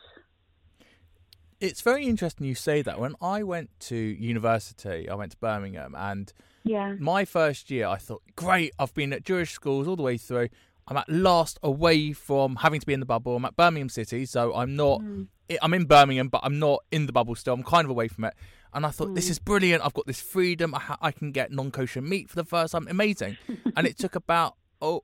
It's 1.59 1.81
very 1.81 2.05
interesting 2.05 2.47
you 2.47 2.55
say 2.55 2.81
that. 2.81 2.99
When 2.99 3.15
I 3.21 3.43
went 3.43 3.69
to 3.81 3.95
university, 3.95 5.07
I 5.07 5.15
went 5.15 5.31
to 5.33 5.37
Birmingham, 5.37 5.93
and 5.95 6.33
Yeah. 6.63 6.95
my 6.99 7.23
first 7.25 7.69
year, 7.69 7.87
I 7.87 7.97
thought, 7.97 8.23
great, 8.35 8.71
I've 8.79 8.93
been 8.95 9.13
at 9.13 9.23
Jewish 9.23 9.51
schools 9.51 9.87
all 9.87 9.95
the 9.95 10.01
way 10.03 10.17
through. 10.17 10.49
I'm 10.87 10.97
at 10.97 11.07
last 11.09 11.59
away 11.61 12.13
from 12.13 12.55
having 12.57 12.79
to 12.79 12.85
be 12.85 12.93
in 12.93 12.99
the 12.99 13.05
bubble. 13.05 13.35
I'm 13.35 13.45
at 13.45 13.55
Birmingham 13.55 13.89
City, 13.89 14.25
so 14.25 14.55
I'm 14.55 14.75
not. 14.75 15.01
Mm. 15.01 15.27
I- 15.51 15.59
I'm 15.61 15.73
in 15.75 15.85
Birmingham, 15.85 16.29
but 16.29 16.41
I'm 16.43 16.57
not 16.59 16.79
in 16.91 17.05
the 17.05 17.13
bubble 17.13 17.35
still. 17.35 17.53
I'm 17.53 17.63
kind 17.63 17.85
of 17.85 17.91
away 17.91 18.07
from 18.07 18.23
it. 18.25 18.33
And 18.73 18.85
I 18.85 18.89
thought, 18.89 19.15
this 19.15 19.27
hmm. 19.27 19.31
is 19.31 19.39
brilliant. 19.39 19.83
I've 19.85 19.93
got 19.93 20.07
this 20.07 20.21
freedom. 20.21 20.73
I, 20.73 20.79
ha- 20.79 20.97
I 21.01 21.11
can 21.11 21.31
get 21.31 21.51
non 21.51 21.71
kosher 21.71 22.01
meat 22.01 22.29
for 22.29 22.35
the 22.35 22.45
first 22.45 22.71
time. 22.71 22.87
Amazing. 22.89 23.37
and 23.75 23.85
it 23.85 23.97
took 23.97 24.15
about, 24.15 24.55
oh, 24.81 25.03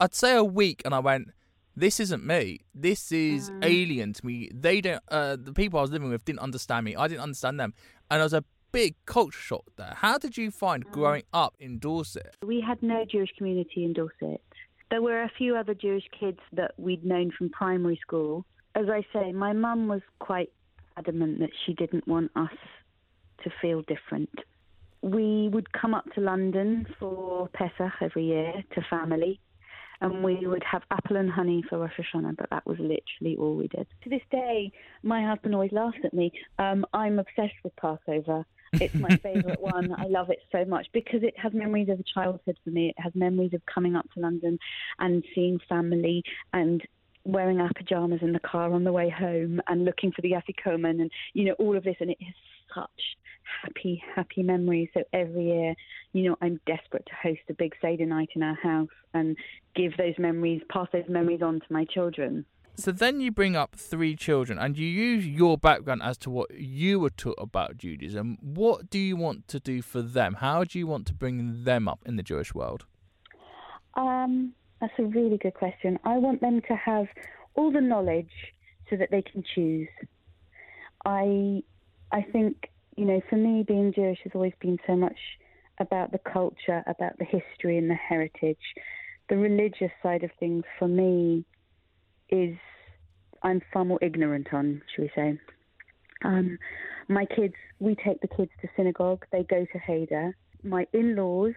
I'd 0.00 0.14
say 0.14 0.34
a 0.34 0.44
week, 0.44 0.82
and 0.84 0.94
I 0.94 0.98
went, 0.98 1.28
this 1.74 2.00
isn't 2.00 2.24
me. 2.24 2.60
This 2.74 3.12
is 3.12 3.48
hmm. 3.48 3.62
alien 3.62 4.12
to 4.14 4.26
me. 4.26 4.50
They 4.52 4.80
don't. 4.80 5.02
Uh, 5.08 5.36
the 5.36 5.52
people 5.52 5.78
I 5.78 5.82
was 5.82 5.90
living 5.90 6.10
with 6.10 6.24
didn't 6.24 6.40
understand 6.40 6.84
me. 6.84 6.96
I 6.96 7.08
didn't 7.08 7.22
understand 7.22 7.60
them, 7.60 7.74
and 8.10 8.18
there 8.18 8.24
was 8.24 8.32
a 8.32 8.44
big 8.72 8.94
culture 9.06 9.38
shock 9.38 9.64
there. 9.76 9.94
How 9.96 10.18
did 10.18 10.36
you 10.36 10.50
find 10.50 10.84
hmm. 10.84 10.92
growing 10.92 11.22
up 11.32 11.54
in 11.58 11.78
Dorset? 11.78 12.36
We 12.44 12.60
had 12.60 12.82
no 12.82 13.04
Jewish 13.04 13.30
community 13.36 13.84
in 13.84 13.92
Dorset. 13.92 14.42
There 14.90 15.02
were 15.02 15.22
a 15.22 15.30
few 15.36 15.56
other 15.56 15.74
Jewish 15.74 16.04
kids 16.18 16.38
that 16.52 16.72
we'd 16.76 17.04
known 17.04 17.32
from 17.36 17.50
primary 17.50 17.98
school. 18.00 18.46
As 18.74 18.86
I 18.88 19.04
say, 19.12 19.32
my 19.32 19.52
mum 19.52 19.88
was 19.88 20.02
quite 20.20 20.52
adamant 20.96 21.40
that 21.40 21.50
she 21.64 21.72
didn't 21.74 22.06
want 22.06 22.30
us 22.36 22.56
to 23.46 23.52
feel 23.62 23.82
different. 23.82 24.30
We 25.02 25.48
would 25.52 25.72
come 25.72 25.94
up 25.94 26.04
to 26.14 26.20
London 26.20 26.86
for 26.98 27.48
Pesach 27.54 27.92
every 28.00 28.24
year 28.24 28.52
to 28.74 28.82
family, 28.90 29.38
and 30.00 30.24
we 30.24 30.46
would 30.46 30.64
have 30.64 30.82
apple 30.90 31.16
and 31.16 31.30
honey 31.30 31.62
for 31.68 31.78
Rosh 31.78 31.92
Hashanah, 31.98 32.36
but 32.36 32.50
that 32.50 32.66
was 32.66 32.78
literally 32.78 33.36
all 33.38 33.54
we 33.54 33.68
did. 33.68 33.86
To 34.02 34.10
this 34.10 34.22
day, 34.30 34.72
my 35.02 35.24
husband 35.24 35.54
always 35.54 35.72
laughs 35.72 35.98
at 36.04 36.12
me. 36.12 36.32
Um, 36.58 36.84
I'm 36.92 37.18
obsessed 37.18 37.54
with 37.62 37.74
Passover. 37.76 38.44
It's 38.72 38.94
my 38.94 39.16
favourite 39.22 39.60
one. 39.60 39.94
I 39.96 40.06
love 40.06 40.28
it 40.28 40.40
so 40.50 40.64
much 40.64 40.88
because 40.92 41.22
it 41.22 41.38
has 41.38 41.54
memories 41.54 41.88
of 41.88 42.00
a 42.00 42.02
childhood 42.02 42.58
for 42.62 42.70
me. 42.70 42.88
It 42.88 43.00
has 43.00 43.14
memories 43.14 43.54
of 43.54 43.62
coming 43.64 43.94
up 43.94 44.10
to 44.12 44.20
London 44.20 44.58
and 44.98 45.24
seeing 45.34 45.60
family 45.68 46.24
and 46.52 46.82
wearing 47.24 47.60
our 47.60 47.70
pajamas 47.76 48.20
in 48.22 48.32
the 48.32 48.40
car 48.40 48.72
on 48.72 48.84
the 48.84 48.92
way 48.92 49.08
home 49.08 49.60
and 49.68 49.84
looking 49.84 50.12
for 50.12 50.20
the 50.22 50.32
afikoman 50.32 51.00
and 51.00 51.10
you 51.34 51.44
know 51.44 51.54
all 51.54 51.76
of 51.76 51.84
this 51.84 51.96
and 52.00 52.10
it 52.10 52.18
is 52.20 52.34
such 52.74 53.16
happy 53.62 54.02
happy 54.14 54.42
memories 54.42 54.88
so 54.92 55.02
every 55.12 55.46
year 55.46 55.74
you 56.12 56.28
know 56.28 56.36
i'm 56.42 56.60
desperate 56.66 57.06
to 57.06 57.12
host 57.22 57.40
a 57.48 57.54
big 57.54 57.74
seder 57.80 58.06
night 58.06 58.28
in 58.34 58.42
our 58.42 58.56
house 58.56 58.88
and 59.14 59.36
give 59.74 59.96
those 59.96 60.14
memories 60.18 60.60
pass 60.68 60.88
those 60.92 61.08
memories 61.08 61.42
on 61.42 61.60
to 61.60 61.66
my 61.70 61.84
children 61.84 62.44
So 62.78 62.92
then 62.92 63.20
you 63.20 63.32
bring 63.32 63.56
up 63.56 63.74
three 63.74 64.14
children, 64.14 64.58
and 64.58 64.76
you 64.76 64.86
use 64.86 65.26
your 65.26 65.56
background 65.56 66.02
as 66.02 66.18
to 66.18 66.30
what 66.30 66.50
you 66.54 67.00
were 67.00 67.08
taught 67.08 67.38
about 67.38 67.78
Judaism. 67.78 68.36
What 68.42 68.90
do 68.90 68.98
you 68.98 69.16
want 69.16 69.48
to 69.48 69.58
do 69.58 69.80
for 69.80 70.02
them? 70.02 70.34
How 70.34 70.62
do 70.64 70.78
you 70.78 70.86
want 70.86 71.06
to 71.06 71.14
bring 71.14 71.64
them 71.64 71.88
up 71.88 72.00
in 72.04 72.16
the 72.16 72.22
Jewish 72.22 72.54
world? 72.54 72.84
Um, 73.94 74.52
that's 74.80 74.92
a 74.98 75.04
really 75.04 75.38
good 75.38 75.54
question. 75.54 75.98
I 76.04 76.18
want 76.18 76.42
them 76.42 76.60
to 76.68 76.74
have 76.76 77.06
all 77.54 77.72
the 77.72 77.80
knowledge 77.80 78.34
so 78.90 78.96
that 78.96 79.10
they 79.10 79.22
can 79.22 79.42
choose. 79.54 79.88
I, 81.06 81.62
I 82.16 82.22
think 82.32 82.70
you 82.96 83.04
know, 83.04 83.20
for 83.28 83.36
me, 83.36 83.62
being 83.62 83.92
Jewish 83.94 84.18
has 84.24 84.32
always 84.34 84.54
been 84.60 84.78
so 84.86 84.96
much 84.96 85.18
about 85.78 86.12
the 86.12 86.18
culture, 86.18 86.82
about 86.86 87.18
the 87.18 87.26
history 87.26 87.76
and 87.76 87.90
the 87.90 87.94
heritage. 87.94 88.56
The 89.28 89.36
religious 89.36 89.90
side 90.02 90.24
of 90.24 90.30
things, 90.40 90.64
for 90.78 90.88
me, 90.88 91.44
is 92.30 92.56
I'm 93.42 93.60
far 93.72 93.84
more 93.84 93.98
ignorant 94.00 94.48
on, 94.52 94.80
shall 94.94 95.04
we 95.04 95.10
say. 95.14 95.38
Um, 96.24 96.58
my 97.08 97.26
kids, 97.26 97.54
we 97.78 97.94
take 97.94 98.20
the 98.22 98.28
kids 98.28 98.50
to 98.62 98.68
synagogue. 98.76 99.26
They 99.30 99.42
go 99.42 99.66
to 99.70 99.78
Heder. 99.78 100.34
My 100.62 100.86
in-laws, 100.94 101.52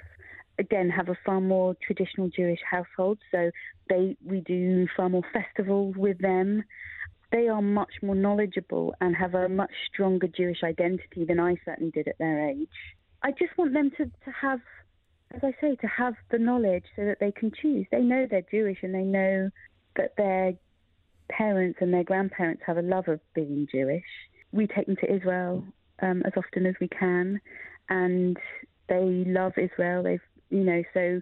again, 0.60 0.90
have 0.90 1.08
a 1.08 1.18
far 1.26 1.40
more 1.40 1.76
traditional 1.82 2.30
Jewish 2.30 2.60
household, 2.70 3.18
so 3.32 3.50
they 3.88 4.18
we 4.26 4.42
do 4.42 4.88
far 4.98 5.08
more 5.08 5.24
festivals 5.32 5.96
with 5.96 6.20
them. 6.20 6.66
They 7.32 7.48
are 7.48 7.62
much 7.62 7.92
more 8.02 8.16
knowledgeable 8.16 8.96
and 9.02 9.16
have 9.16 9.36
a 9.36 9.48
much 9.48 9.72
stronger 9.92 10.28
Jewish 10.28 10.64
identity 10.64 11.26
than 11.26 11.40
I 11.40 11.56
certainly 11.64 11.92
did 11.92 12.08
at 12.08 12.18
their 12.18 12.50
age. 12.50 12.70
I 13.22 13.32
just 13.32 13.58
want 13.58 13.74
them 13.74 13.92
to, 13.98 14.06
to 14.06 14.32
have, 14.42 14.62
as 15.32 15.42
I 15.44 15.54
say, 15.62 15.76
to 15.76 15.88
have 15.88 16.16
the 16.32 16.40
knowledge 16.40 16.86
so 16.96 17.06
that 17.06 17.20
they 17.20 17.32
can 17.32 17.52
choose. 17.62 17.86
They 17.92 18.02
know 18.02 18.26
they're 18.30 18.42
Jewish 18.50 18.80
and 18.82 18.96
they 18.96 19.04
know 19.04 19.50
that 19.96 20.16
their 20.18 20.54
parents 21.30 21.80
and 21.82 21.94
their 21.94 22.04
grandparents 22.04 22.64
have 22.66 22.78
a 22.78 22.82
love 22.82 23.08
of 23.08 23.20
being 23.36 23.68
Jewish. 23.72 24.04
We 24.52 24.66
take 24.66 24.88
them 24.88 24.96
to 24.98 25.14
Israel 25.14 25.64
um, 26.02 26.24
as 26.26 26.34
often 26.36 26.66
as 26.66 26.76
we 26.82 26.88
can, 26.88 27.40
and 27.90 28.38
they 28.88 29.24
love 29.28 29.54
Israel. 29.58 30.02
They've, 30.04 30.22
you 30.50 30.64
know, 30.64 30.84
so 30.94 31.22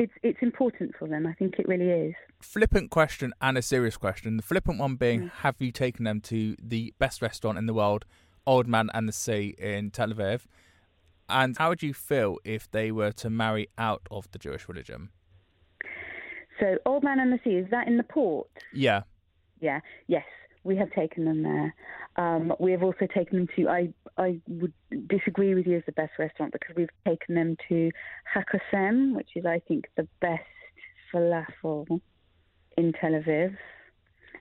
it's 0.00 0.12
it's 0.22 0.38
important 0.40 0.94
for 0.98 1.06
them. 1.06 1.26
I 1.26 1.34
think 1.34 1.58
it 1.58 1.68
really 1.68 1.90
is. 1.90 2.14
Flippant 2.40 2.90
question 2.90 3.34
and 3.42 3.58
a 3.58 3.62
serious 3.62 3.98
question. 3.98 4.38
The 4.38 4.42
flippant 4.42 4.78
one 4.78 4.96
being, 4.96 5.24
mm. 5.24 5.30
have 5.42 5.56
you 5.58 5.70
taken 5.70 6.04
them 6.04 6.22
to 6.22 6.56
the 6.58 6.94
best 6.98 7.20
restaurant 7.20 7.58
in 7.58 7.66
the 7.66 7.74
world, 7.74 8.06
Old 8.46 8.66
Man 8.66 8.88
and 8.94 9.06
the 9.06 9.12
Sea 9.12 9.54
in 9.58 9.90
Tel 9.90 10.08
Aviv? 10.08 10.46
And 11.28 11.56
how 11.58 11.68
would 11.68 11.82
you 11.82 11.92
feel 11.92 12.38
if 12.44 12.70
they 12.70 12.90
were 12.90 13.12
to 13.12 13.28
marry 13.28 13.68
out 13.76 14.00
of 14.10 14.30
the 14.32 14.38
Jewish 14.38 14.68
religion? 14.68 15.10
So, 16.58 16.78
Old 16.86 17.04
Man 17.04 17.20
and 17.20 17.30
the 17.30 17.38
Sea 17.44 17.56
is 17.56 17.70
that 17.70 17.86
in 17.86 17.98
the 17.98 18.02
port? 18.02 18.48
Yeah. 18.72 19.02
Yeah. 19.60 19.80
Yes, 20.06 20.24
we 20.64 20.76
have 20.76 20.90
taken 20.92 21.26
them 21.26 21.42
there. 21.42 21.74
Um, 22.20 22.52
we 22.58 22.72
have 22.72 22.82
also 22.82 23.06
taken 23.14 23.38
them 23.38 23.48
to. 23.56 23.68
I 23.68 23.92
I 24.18 24.40
would 24.48 24.72
disagree 25.08 25.54
with 25.54 25.66
you 25.66 25.78
as 25.78 25.82
the 25.86 25.92
best 25.92 26.12
restaurant 26.18 26.52
because 26.52 26.76
we've 26.76 26.88
taken 27.06 27.34
them 27.34 27.56
to 27.68 27.90
Hakosem, 28.34 29.14
which 29.14 29.30
is 29.36 29.46
I 29.46 29.60
think 29.66 29.86
the 29.96 30.06
best 30.20 30.42
falafel 31.12 32.00
in 32.76 32.92
Tel 32.92 33.12
Aviv, 33.12 33.56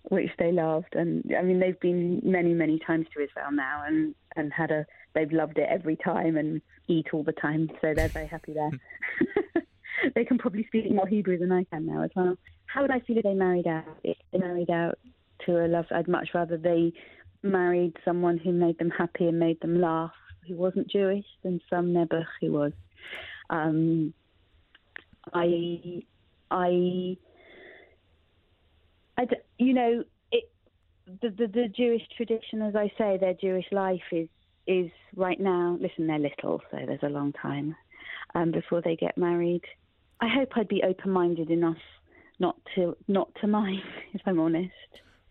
which 0.04 0.30
they 0.38 0.52
loved. 0.52 0.94
And 0.94 1.34
I 1.38 1.42
mean, 1.42 1.60
they've 1.60 1.80
been 1.80 2.22
many 2.24 2.54
many 2.54 2.80
times 2.86 3.06
to 3.16 3.24
Israel 3.24 3.52
now, 3.52 3.84
and 3.88 4.14
and 4.36 4.52
had 4.52 4.72
a. 4.72 4.86
They've 5.16 5.32
loved 5.32 5.58
it 5.58 5.68
every 5.70 5.96
time 5.96 6.38
and 6.38 6.62
eat 6.88 7.08
all 7.14 7.24
the 7.24 7.32
time, 7.32 7.70
so 7.82 7.94
they're 7.96 8.10
very 8.10 8.28
happy 8.28 8.54
there. 8.54 8.72
they 10.16 10.26
can 10.26 10.38
probably 10.38 10.66
speak 10.68 10.92
more 10.92 11.08
Hebrew 11.08 11.38
than 11.38 11.52
I 11.52 11.64
can 11.66 11.86
now 11.86 12.04
as 12.04 12.12
well. 12.16 12.36
How 12.66 12.82
would 12.82 12.92
I 12.92 13.00
feel 13.00 13.18
if 13.18 13.24
they 13.24 13.34
married 13.34 13.68
out? 13.68 13.86
If 14.04 14.18
they 14.32 14.40
married 14.40 14.70
out 14.70 15.00
to 15.46 15.66
a 15.66 15.68
love, 15.68 15.86
I'd 15.92 16.08
much 16.08 16.30
rather 16.34 16.58
they 16.58 16.94
married 17.44 17.96
someone 18.06 18.38
who 18.38 18.52
made 18.52 18.78
them 18.78 18.90
happy 18.90 19.28
and 19.28 19.40
made 19.40 19.60
them 19.62 19.80
laugh, 19.80 20.12
who 20.48 20.56
wasn't 20.56 20.90
Jewish, 20.90 21.26
than 21.44 21.62
some 21.70 21.94
nebuch 21.94 22.26
who 22.42 22.52
was. 22.52 22.72
Um, 23.50 24.14
I, 25.34 26.04
I, 26.52 27.18
I, 29.18 29.28
you 29.58 29.74
know, 29.74 30.04
it, 30.32 30.52
the, 31.22 31.30
the 31.30 31.48
the 31.48 31.68
Jewish 31.68 32.04
tradition, 32.16 32.62
as 32.62 32.76
I 32.76 32.92
say, 32.98 33.18
their 33.18 33.34
Jewish 33.34 33.66
life 33.72 34.02
is 34.12 34.28
is 34.68 34.92
right 35.16 35.40
now. 35.40 35.78
Listen, 35.80 36.08
they're 36.08 36.20
little, 36.20 36.62
so 36.72 36.78
there's 36.86 37.04
a 37.04 37.10
long 37.10 37.34
time 37.34 37.76
um, 38.36 38.52
before 38.52 38.82
they 38.82 38.96
get 38.96 39.18
married. 39.18 39.64
I 40.22 40.28
hope 40.28 40.50
I'd 40.56 40.68
be 40.68 40.84
open-minded 40.84 41.50
enough 41.50 41.78
not 42.40 42.58
to 42.76 42.96
not 43.08 43.30
to 43.42 43.48
mind, 43.60 43.82
if 44.14 44.22
I'm 44.26 44.40
honest. 44.40 44.72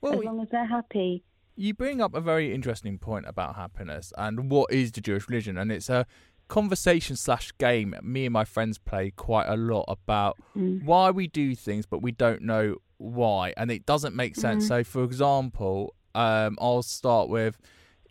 Well, 0.00 0.14
as 0.14 0.24
long 0.24 0.40
as 0.40 0.48
they're 0.50 0.66
happy. 0.66 1.24
You 1.58 1.74
bring 1.74 2.00
up 2.00 2.14
a 2.14 2.20
very 2.20 2.54
interesting 2.54 2.98
point 2.98 3.26
about 3.26 3.56
happiness 3.56 4.12
and 4.16 4.50
what 4.50 4.72
is 4.72 4.92
the 4.92 5.00
Jewish 5.00 5.28
religion, 5.28 5.58
and 5.58 5.70
it's 5.72 5.90
a 5.90 6.06
conversation 6.48 7.14
slash 7.16 7.52
game 7.58 7.94
me 8.02 8.24
and 8.24 8.32
my 8.32 8.44
friends 8.44 8.78
play 8.78 9.10
quite 9.10 9.46
a 9.48 9.56
lot 9.56 9.84
about 9.88 10.36
Mm. 10.56 10.82
why 10.84 11.10
we 11.10 11.26
do 11.26 11.54
things 11.54 11.84
but 11.84 12.00
we 12.00 12.10
don't 12.10 12.40
know 12.42 12.76
why 12.96 13.52
and 13.58 13.70
it 13.70 13.84
doesn't 13.84 14.14
make 14.16 14.34
sense 14.34 14.64
Mm-hmm. 14.64 14.80
so 14.80 14.84
for 14.84 15.04
example 15.04 15.94
um 16.14 16.56
i'll 16.60 16.82
start 16.82 17.28
with 17.28 17.58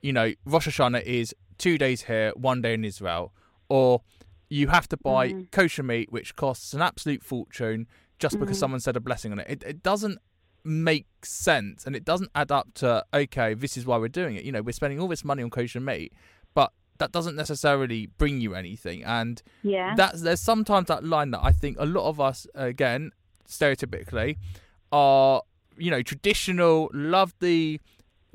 you 0.04 0.13
know 0.13 0.34
rosh 0.46 0.68
hashanah 0.68 1.01
is 1.01 1.34
two 1.58 1.77
days 1.80 2.04
here 2.04 2.32
one 2.36 2.62
day 2.62 2.75
in 2.75 2.86
israel 2.86 3.34
or 3.70 4.01
you 4.50 4.68
have 4.68 4.88
to 4.89 4.98
buy 4.98 5.30
Mhm. 5.34 5.51
kosher 5.51 5.84
meat 5.84 6.12
which 6.12 6.36
costs 6.36 6.74
an 6.75 6.82
absolute 6.82 7.24
fortune 7.24 7.88
just 8.20 8.39
because 8.39 8.58
Mhm. 8.58 8.60
someone 8.60 8.80
said 8.80 8.96
a 8.96 9.00
blessing 9.01 9.32
on 9.32 9.39
it. 9.39 9.48
it 9.50 9.63
it 9.63 9.82
doesn't 9.84 10.20
make 10.68 11.08
sense 11.24 11.86
and 11.86 11.96
it 11.96 12.04
doesn't 12.06 12.30
add 12.36 12.52
up 12.52 12.68
to 12.76 13.04
okay 13.14 13.54
this 13.54 13.78
is 13.78 13.86
why 13.86 13.98
we're 13.98 14.08
doing 14.08 14.36
it 14.36 14.44
you 14.44 14.52
know 14.52 14.62
we're 14.62 14.72
spending 14.74 15.00
all 15.00 15.08
this 15.08 15.24
money 15.24 15.42
on 15.42 15.50
kosher 15.50 15.80
meat 15.80 16.12
but 16.54 16.72
that 17.00 17.12
doesn't 17.12 17.36
necessarily 17.36 18.08
bring 18.18 18.42
you 18.42 18.54
anything 18.54 19.04
and 19.04 19.42
Yeah. 19.64 19.96
that's 19.96 20.22
there's 20.22 20.42
sometimes 20.42 20.88
that 20.88 21.04
line 21.04 21.32
that 21.32 21.42
I 21.44 21.52
think 21.54 21.78
a 21.80 21.86
lot 21.86 22.08
of 22.10 22.20
us 22.20 22.46
again 22.54 23.12
stereotypically 23.48 24.38
are 24.92 25.42
you 25.78 25.90
know 25.90 26.02
traditional 26.02 26.90
love 26.94 27.34
the 27.40 27.80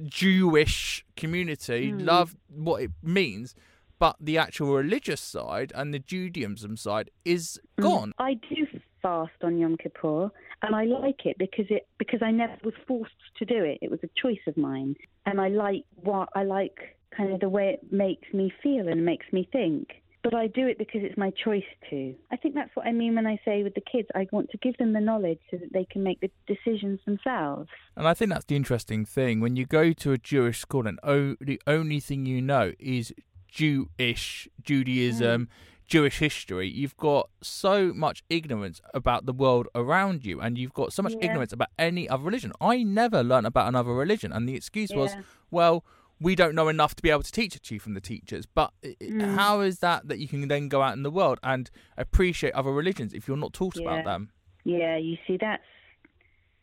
Jewish 0.06 1.04
community 1.16 1.92
Mm. 1.92 2.04
love 2.04 2.36
what 2.48 2.82
it 2.82 2.90
means 3.02 3.54
but 4.02 4.16
the 4.18 4.36
actual 4.36 4.74
religious 4.74 5.20
side 5.20 5.70
and 5.76 5.94
the 5.94 5.98
Judaism 6.00 6.76
side 6.76 7.08
is 7.24 7.60
Mm. 7.78 7.82
gone 7.84 8.12
I 8.18 8.34
do 8.34 8.66
fast 9.00 9.38
on 9.42 9.58
Yom 9.60 9.76
Kippur, 9.76 10.28
and 10.62 10.74
I 10.74 10.84
like 10.86 11.24
it 11.24 11.36
because 11.38 11.66
it 11.70 11.86
because 11.98 12.20
I 12.20 12.32
never 12.32 12.56
was 12.64 12.74
forced 12.88 13.22
to 13.38 13.44
do 13.44 13.62
it. 13.62 13.78
It 13.80 13.92
was 13.92 14.00
a 14.02 14.10
choice 14.22 14.44
of 14.48 14.56
mine, 14.56 14.96
and 15.26 15.40
I 15.40 15.48
like 15.48 15.84
what 15.94 16.28
I 16.34 16.42
like 16.42 16.78
kind 17.16 17.32
of 17.32 17.38
the 17.38 17.48
way 17.48 17.66
it 17.74 17.92
makes 17.92 18.28
me 18.32 18.52
feel 18.60 18.88
and 18.88 19.04
makes 19.04 19.26
me 19.32 19.48
think. 19.52 19.86
But 20.24 20.34
I 20.34 20.46
do 20.46 20.68
it 20.68 20.78
because 20.78 21.02
it's 21.02 21.16
my 21.16 21.30
choice 21.44 21.70
to. 21.90 22.14
I 22.30 22.36
think 22.36 22.54
that's 22.54 22.74
what 22.74 22.86
I 22.86 22.92
mean 22.92 23.16
when 23.16 23.26
I 23.26 23.40
say 23.44 23.62
with 23.64 23.74
the 23.74 23.86
kids, 23.92 24.08
I 24.14 24.26
want 24.30 24.50
to 24.50 24.58
give 24.58 24.76
them 24.78 24.92
the 24.92 25.00
knowledge 25.00 25.40
so 25.50 25.56
that 25.58 25.72
they 25.72 25.84
can 25.92 26.02
make 26.02 26.20
the 26.20 26.30
decisions 26.46 27.00
themselves. 27.04 27.68
And 27.96 28.06
I 28.06 28.14
think 28.14 28.30
that's 28.32 28.44
the 28.44 28.56
interesting 28.56 29.04
thing. 29.04 29.40
When 29.40 29.56
you 29.56 29.66
go 29.66 29.92
to 29.92 30.12
a 30.12 30.18
Jewish 30.18 30.58
school 30.60 30.86
and 30.86 30.98
oh, 31.02 31.36
the 31.40 31.60
only 31.66 31.98
thing 31.98 32.24
you 32.26 32.40
know 32.40 32.72
is 32.78 33.12
Jewish, 33.52 34.48
Judaism, 34.62 35.48
Jewish 35.86 36.18
history, 36.18 36.68
you've 36.68 36.96
got 36.96 37.28
so 37.42 37.92
much 37.92 38.22
ignorance 38.30 38.80
about 38.94 39.26
the 39.26 39.32
world 39.32 39.68
around 39.74 40.24
you 40.24 40.40
and 40.40 40.56
you've 40.56 40.72
got 40.72 40.92
so 40.92 41.02
much 41.02 41.12
Yeah. 41.18 41.26
ignorance 41.26 41.52
about 41.52 41.68
any 41.78 42.08
other 42.08 42.22
religion. 42.24 42.52
I 42.62 42.82
never 42.82 43.22
learned 43.22 43.46
about 43.46 43.68
another 43.68 43.92
religion 43.92 44.32
and 44.32 44.48
the 44.48 44.54
excuse 44.54 44.90
was, 44.94 45.14
well, 45.50 45.84
we 46.18 46.34
don't 46.34 46.54
know 46.54 46.68
enough 46.68 46.94
to 46.94 47.02
be 47.02 47.10
able 47.10 47.24
to 47.24 47.32
teach 47.32 47.54
it 47.56 47.62
to 47.64 47.74
you 47.74 47.80
from 47.80 47.92
the 47.94 48.00
teachers. 48.00 48.46
But 48.46 48.72
Mm. 48.82 49.34
how 49.36 49.60
is 49.60 49.80
that 49.80 50.08
that 50.08 50.18
you 50.18 50.28
can 50.28 50.48
then 50.48 50.68
go 50.68 50.80
out 50.80 50.94
in 50.96 51.02
the 51.02 51.10
world 51.10 51.38
and 51.42 51.70
appreciate 51.98 52.54
other 52.54 52.70
religions 52.72 53.12
if 53.12 53.28
you're 53.28 53.36
not 53.36 53.52
taught 53.52 53.76
about 53.76 54.04
them? 54.04 54.30
Yeah, 54.64 54.96
you 54.96 55.18
see, 55.26 55.36
that's 55.36 55.64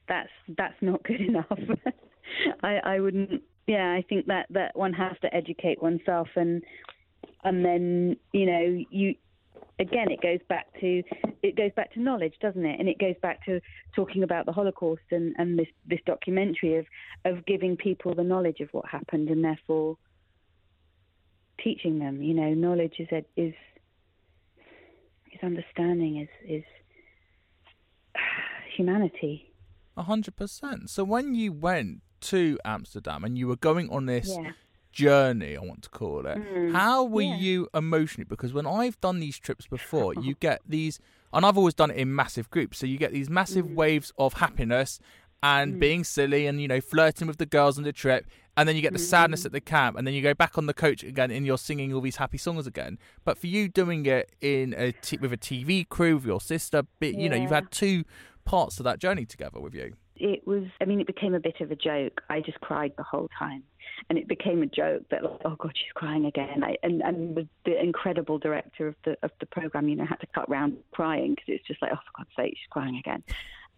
that's 0.08 0.30
that's 0.58 0.82
not 0.82 1.04
good 1.04 1.22
enough. 1.30 1.60
I 2.64 2.80
I 2.96 3.00
wouldn't. 3.00 3.44
Yeah, 3.70 3.94
I 3.94 4.02
think 4.10 4.26
that 4.26 4.48
that 4.50 4.76
one 4.76 4.94
has 4.94 5.16
to 5.22 5.32
educate 5.32 5.80
oneself, 5.80 6.28
and 6.36 6.64
and 7.44 7.64
then 7.64 8.18
you 8.34 8.48
know 8.48 8.84
you 8.90 9.14
again 9.78 10.10
it 10.10 10.20
goes 10.24 10.40
back 10.50 10.66
to 10.80 11.04
it 11.44 11.56
goes 11.56 11.70
back 11.76 11.94
to 11.94 12.02
knowledge, 12.02 12.34
doesn't 12.42 12.66
it? 12.66 12.80
And 12.80 12.90
it 12.90 12.98
goes 12.98 13.14
back 13.22 13.46
to 13.46 13.62
talking 13.96 14.24
about 14.24 14.48
the 14.48 14.52
Holocaust 14.52 15.04
and 15.12 15.36
and 15.38 15.60
this 15.60 15.68
this 15.86 16.00
documentary 16.08 16.78
of 16.78 16.88
of 17.26 17.46
giving 17.46 17.78
people 17.78 18.16
the 18.16 18.24
knowledge 18.24 18.60
of 18.60 18.70
what 18.72 18.88
happened, 18.88 19.30
and 19.30 19.44
therefore 19.44 19.98
teaching 21.64 22.00
them. 22.00 22.24
You 22.24 22.34
know, 22.34 22.56
knowledge 22.56 22.96
is 22.98 23.10
is 23.38 23.54
is 25.32 25.44
understanding 25.44 26.22
is 26.22 26.30
is 26.58 26.64
humanity. 28.76 29.54
A 29.96 30.02
hundred 30.02 30.36
percent. 30.36 30.90
So 30.90 31.04
when 31.04 31.36
you 31.36 31.54
went 31.54 32.02
to 32.22 32.58
Amsterdam 32.66 33.24
and 33.24 33.38
you 33.38 33.48
were 33.48 33.56
going 33.58 33.90
on 33.90 34.06
this 34.06 34.30
Yeah. 34.30 34.52
journey, 34.92 35.56
I 35.56 35.62
want 35.62 35.84
to 35.84 35.90
call 35.90 36.26
it, 36.26 36.38
Mm, 36.38 36.74
how 36.74 37.04
were 37.04 37.22
yeah. 37.22 37.36
you 37.38 37.68
emotionally? 37.74 38.26
Because 38.28 38.54
when 38.54 38.66
I've 38.66 39.00
done 39.02 39.20
these 39.20 39.38
trips 39.40 39.68
before, 39.68 40.14
you 40.16 40.36
get 40.40 40.62
these, 40.68 41.00
and 41.32 41.46
I've 41.46 41.58
always 41.58 41.74
done 41.76 41.92
it 41.92 41.98
in 41.98 42.14
massive 42.16 42.50
groups. 42.50 42.80
So 42.80 42.86
you 42.88 42.98
get 42.98 43.12
these 43.12 43.30
massive 43.30 43.66
Mm. 43.66 43.76
waves 43.76 44.12
of 44.18 44.34
happiness 44.34 45.00
and 45.42 45.80
being 45.80 46.04
silly 46.04 46.48
and 46.48 46.60
you 46.62 46.68
know 46.68 46.82
flirting 46.82 47.26
with 47.28 47.38
the 47.38 47.46
girls 47.46 47.78
on 47.78 47.84
the 47.86 47.94
trip, 47.94 48.26
and 48.58 48.68
then 48.68 48.76
you 48.76 48.82
get 48.82 48.92
the 48.92 49.00
sadness 49.00 49.44
Mm. 49.44 49.46
at 49.46 49.52
the 49.54 49.62
camp, 49.62 49.98
and 49.98 50.06
then 50.06 50.14
you 50.14 50.22
go 50.22 50.34
back 50.34 50.58
on 50.58 50.66
the 50.66 50.74
coach 50.74 51.02
again, 51.04 51.32
and 51.32 51.46
you're 51.46 51.58
singing 51.58 51.94
all 51.94 52.02
these 52.02 52.18
happy 52.18 52.38
songs 52.38 52.68
again. 52.68 52.98
But 53.24 53.38
for 53.38 53.48
you 53.48 53.70
doing 53.70 54.06
it 54.06 54.32
in 54.42 54.74
a 54.78 54.92
t- 54.92 55.18
with 55.18 55.32
a 55.32 55.38
TV 55.38 55.86
crew 55.88 56.16
with 56.16 56.26
your 56.26 56.42
sister, 56.42 56.84
bit 57.00 57.16
you 57.16 57.30
know 57.30 57.38
you've 57.38 57.52
had 57.52 57.72
two 57.72 58.04
parts 58.44 58.80
of 58.80 58.84
that 58.84 59.00
journey 59.00 59.26
together 59.26 59.60
with 59.62 59.74
you. 59.76 59.94
It 60.20 60.46
was. 60.46 60.64
I 60.82 60.86
mean, 60.86 61.00
it 61.00 61.08
became 61.08 61.34
a 61.34 61.40
bit 61.40 61.62
of 61.62 61.72
a 61.72 61.76
joke. 61.76 62.22
I 62.30 62.42
just 62.42 62.60
cried 62.60 62.94
the 62.98 63.04
whole 63.04 63.30
time, 63.38 63.64
and 64.10 64.18
it 64.18 64.28
became 64.28 64.62
a 64.62 64.68
joke 64.68 65.04
that, 65.12 65.24
like, 65.24 65.42
oh 65.46 65.56
God, 65.58 65.72
she's 65.76 65.92
crying 65.94 66.26
again. 66.26 66.64
I, 66.64 66.76
and 66.84 67.02
and 67.02 67.36
the, 67.36 67.48
the 67.66 67.82
incredible 67.82 68.38
director 68.38 68.88
of 68.88 68.96
the 69.06 69.18
of 69.24 69.32
the 69.40 69.46
program, 69.46 69.88
you 69.88 69.96
know, 69.96 70.06
had 70.06 70.20
to 70.20 70.28
cut 70.28 70.50
round 70.50 70.78
crying 70.92 71.32
because 71.32 71.46
it's 71.48 71.68
just 71.68 71.82
like, 71.82 71.92
oh 71.94 71.96
for 71.96 72.24
God's 72.24 72.30
sake, 72.36 72.58
she's 72.58 72.70
crying 72.70 72.98
again. 72.98 73.24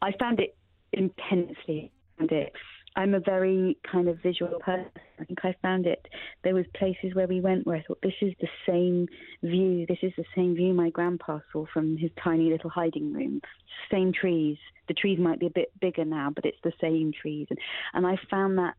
I 0.02 0.14
found 0.20 0.40
it 0.40 0.56
intensely. 0.94 1.92
And 2.18 2.32
it. 2.32 2.54
I'm 2.96 3.14
a 3.14 3.20
very 3.20 3.78
kind 3.90 4.10
of 4.10 4.22
visual 4.22 4.60
person. 4.60 4.92
I 5.20 5.24
think 5.24 5.40
I 5.44 5.56
found 5.62 5.86
it. 5.86 6.08
There 6.44 6.54
was 6.54 6.66
places 6.76 7.16
where 7.16 7.28
we 7.28 7.40
went 7.40 7.66
where 7.66 7.78
I 7.78 7.84
thought 7.84 8.02
this 8.02 8.14
is 8.22 8.34
the 8.42 8.50
same 8.68 9.08
view. 9.42 9.86
This 9.88 10.00
is 10.02 10.12
the 10.18 10.26
same 10.36 10.56
view 10.56 10.74
my 10.74 10.90
grandpa 10.90 11.40
saw 11.54 11.66
from 11.74 11.96
his 11.96 12.12
tiny 12.22 12.50
little 12.50 12.70
hiding 12.70 13.14
room. 13.14 13.42
Same 13.90 14.12
trees. 14.12 14.58
The 14.88 14.94
trees 14.94 15.20
might 15.20 15.40
be 15.40 15.48
a 15.48 15.52
bit 15.52 15.72
bigger 15.80 16.04
now, 16.04 16.32
but 16.36 16.46
it's 16.46 16.58
the 16.64 16.74
same 16.82 17.14
trees. 17.14 17.48
And 17.50 17.60
and 17.94 18.06
I 18.06 18.18
found 18.30 18.58
that 18.58 18.76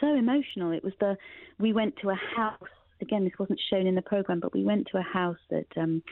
so 0.00 0.14
emotional. 0.14 0.72
It 0.72 0.82
was 0.82 0.94
the 0.98 1.18
we 1.58 1.74
went 1.74 1.96
to 1.98 2.10
a 2.10 2.20
house. 2.36 2.58
Again, 3.02 3.24
this 3.24 3.38
wasn't 3.38 3.60
shown 3.70 3.86
in 3.86 3.94
the 3.94 4.02
program, 4.02 4.40
but 4.40 4.54
we 4.54 4.64
went 4.64 4.88
to 4.92 4.98
a 4.98 5.02
house 5.02 5.38
that 5.50 5.66
um, 5.76 6.02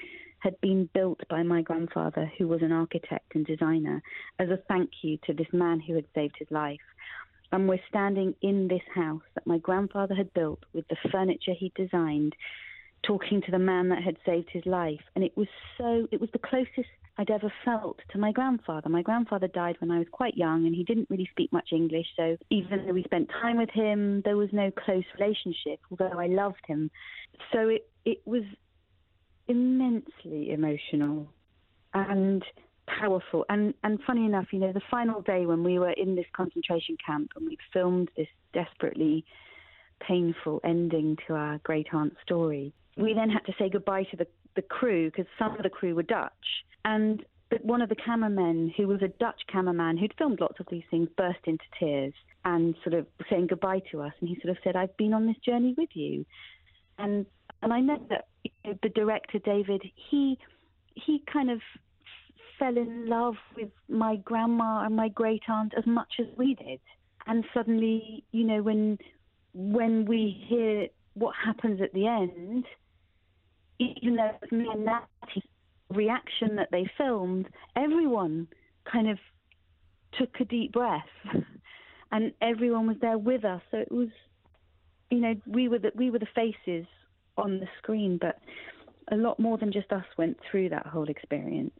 had 0.40 0.58
been 0.60 0.88
built 0.94 1.20
by 1.28 1.42
my 1.42 1.62
grandfather, 1.62 2.30
who 2.38 2.48
was 2.48 2.62
an 2.62 2.72
architect 2.72 3.34
and 3.34 3.44
designer, 3.44 4.02
as 4.38 4.48
a 4.48 4.58
thank 4.68 4.90
you 5.02 5.18
to 5.26 5.34
this 5.34 5.48
man 5.52 5.80
who 5.80 5.94
had 5.94 6.06
saved 6.14 6.36
his 6.38 6.48
life 6.50 6.78
and 7.52 7.68
we're 7.68 7.80
standing 7.88 8.34
in 8.42 8.68
this 8.68 8.82
house 8.94 9.22
that 9.34 9.46
my 9.46 9.58
grandfather 9.58 10.14
had 10.14 10.32
built 10.34 10.60
with 10.72 10.86
the 10.88 10.96
furniture 11.10 11.54
he 11.58 11.72
designed, 11.74 12.34
talking 13.02 13.40
to 13.42 13.50
the 13.50 13.58
man 13.58 13.88
that 13.88 14.02
had 14.02 14.16
saved 14.26 14.48
his 14.50 14.66
life. 14.66 15.00
And 15.14 15.24
it 15.24 15.36
was 15.36 15.48
so, 15.76 16.06
it 16.10 16.20
was 16.20 16.30
the 16.32 16.38
closest 16.38 16.88
I'd 17.16 17.30
ever 17.30 17.52
felt 17.64 17.98
to 18.10 18.18
my 18.18 18.32
grandfather. 18.32 18.88
My 18.88 19.02
grandfather 19.02 19.48
died 19.48 19.76
when 19.80 19.90
I 19.90 19.98
was 19.98 20.06
quite 20.10 20.36
young 20.36 20.66
and 20.66 20.74
he 20.74 20.84
didn't 20.84 21.10
really 21.10 21.28
speak 21.32 21.52
much 21.52 21.70
English. 21.72 22.06
So 22.16 22.36
even 22.50 22.86
though 22.86 22.92
we 22.92 23.02
spent 23.02 23.28
time 23.28 23.56
with 23.56 23.70
him, 23.70 24.22
there 24.24 24.36
was 24.36 24.50
no 24.52 24.70
close 24.70 25.04
relationship, 25.18 25.80
although 25.90 26.18
I 26.18 26.26
loved 26.26 26.64
him. 26.66 26.90
So 27.52 27.68
it, 27.68 27.88
it 28.04 28.18
was 28.24 28.44
immensely 29.48 30.52
emotional. 30.52 31.28
And 31.94 32.44
powerful. 33.00 33.44
And 33.48 33.74
and 33.82 33.98
funny 34.06 34.24
enough, 34.24 34.46
you 34.52 34.58
know, 34.58 34.72
the 34.72 34.82
final 34.90 35.20
day 35.22 35.46
when 35.46 35.62
we 35.64 35.78
were 35.78 35.90
in 35.90 36.16
this 36.16 36.26
concentration 36.32 36.96
camp 37.04 37.32
and 37.36 37.46
we 37.46 37.56
filmed 37.72 38.10
this 38.16 38.28
desperately 38.52 39.24
painful 40.00 40.60
ending 40.64 41.16
to 41.26 41.34
our 41.34 41.58
great 41.58 41.88
aunt's 41.92 42.16
story, 42.22 42.72
we 42.96 43.14
then 43.14 43.30
had 43.30 43.44
to 43.46 43.52
say 43.58 43.68
goodbye 43.68 44.04
to 44.04 44.16
the 44.16 44.26
the 44.56 44.62
crew 44.62 45.10
because 45.10 45.26
some 45.38 45.56
of 45.56 45.62
the 45.62 45.70
crew 45.70 45.94
were 45.94 46.02
Dutch 46.02 46.64
and. 46.84 47.24
But 47.50 47.64
one 47.64 47.80
of 47.80 47.88
the 47.88 47.96
cameramen, 47.96 48.74
who 48.76 48.86
was 48.86 49.00
a 49.00 49.08
Dutch 49.08 49.40
cameraman 49.50 49.96
who'd 49.96 50.12
filmed 50.18 50.38
lots 50.38 50.60
of 50.60 50.66
these 50.70 50.82
things, 50.90 51.08
burst 51.16 51.38
into 51.46 51.64
tears 51.80 52.12
and 52.44 52.74
sort 52.84 52.92
of 52.92 53.06
saying 53.30 53.46
goodbye 53.46 53.80
to 53.90 54.02
us. 54.02 54.12
And 54.20 54.28
he 54.28 54.34
sort 54.42 54.50
of 54.50 54.58
said, 54.62 54.76
"I've 54.76 54.94
been 54.98 55.14
on 55.14 55.26
this 55.26 55.38
journey 55.38 55.74
with 55.78 55.88
you," 55.94 56.26
and 56.98 57.24
and 57.62 57.72
I 57.72 57.80
know 57.80 58.04
that 58.10 58.28
you 58.44 58.50
know, 58.64 58.78
the 58.82 58.90
director 58.90 59.38
David, 59.38 59.82
he 60.10 60.38
he 60.94 61.22
kind 61.32 61.50
of 61.50 61.60
fell 62.58 62.76
in 62.76 63.06
love 63.06 63.34
with 63.56 63.70
my 63.88 64.16
grandma 64.16 64.84
and 64.84 64.94
my 64.96 65.08
great 65.08 65.42
aunt 65.48 65.72
as 65.76 65.86
much 65.86 66.14
as 66.18 66.26
we 66.36 66.54
did. 66.54 66.80
And 67.26 67.44
suddenly, 67.52 68.24
you 68.32 68.44
know, 68.44 68.62
when 68.62 68.98
when 69.54 70.04
we 70.04 70.44
hear 70.48 70.88
what 71.14 71.34
happens 71.34 71.80
at 71.80 71.92
the 71.92 72.06
end, 72.06 72.64
even 73.78 74.16
though 74.16 74.26
it 74.26 74.36
was 74.40 74.52
me 74.52 74.68
and 74.72 74.84
Natty's 74.84 75.42
reaction 75.90 76.56
that 76.56 76.68
they 76.70 76.90
filmed, 76.96 77.48
everyone 77.76 78.48
kind 78.90 79.08
of 79.08 79.18
took 80.18 80.30
a 80.40 80.44
deep 80.44 80.72
breath, 80.72 81.02
and 82.12 82.32
everyone 82.40 82.86
was 82.86 82.96
there 83.00 83.18
with 83.18 83.44
us. 83.44 83.60
So 83.70 83.78
it 83.78 83.92
was, 83.92 84.08
you 85.10 85.20
know, 85.20 85.34
we 85.46 85.68
were 85.68 85.78
the 85.78 85.92
we 85.94 86.10
were 86.10 86.18
the 86.18 86.26
faces 86.34 86.86
on 87.36 87.60
the 87.60 87.68
screen, 87.78 88.18
but 88.20 88.38
a 89.10 89.16
lot 89.16 89.38
more 89.38 89.58
than 89.58 89.72
just 89.72 89.92
us 89.92 90.04
went 90.16 90.38
through 90.50 90.70
that 90.70 90.86
whole 90.86 91.08
experience. 91.08 91.78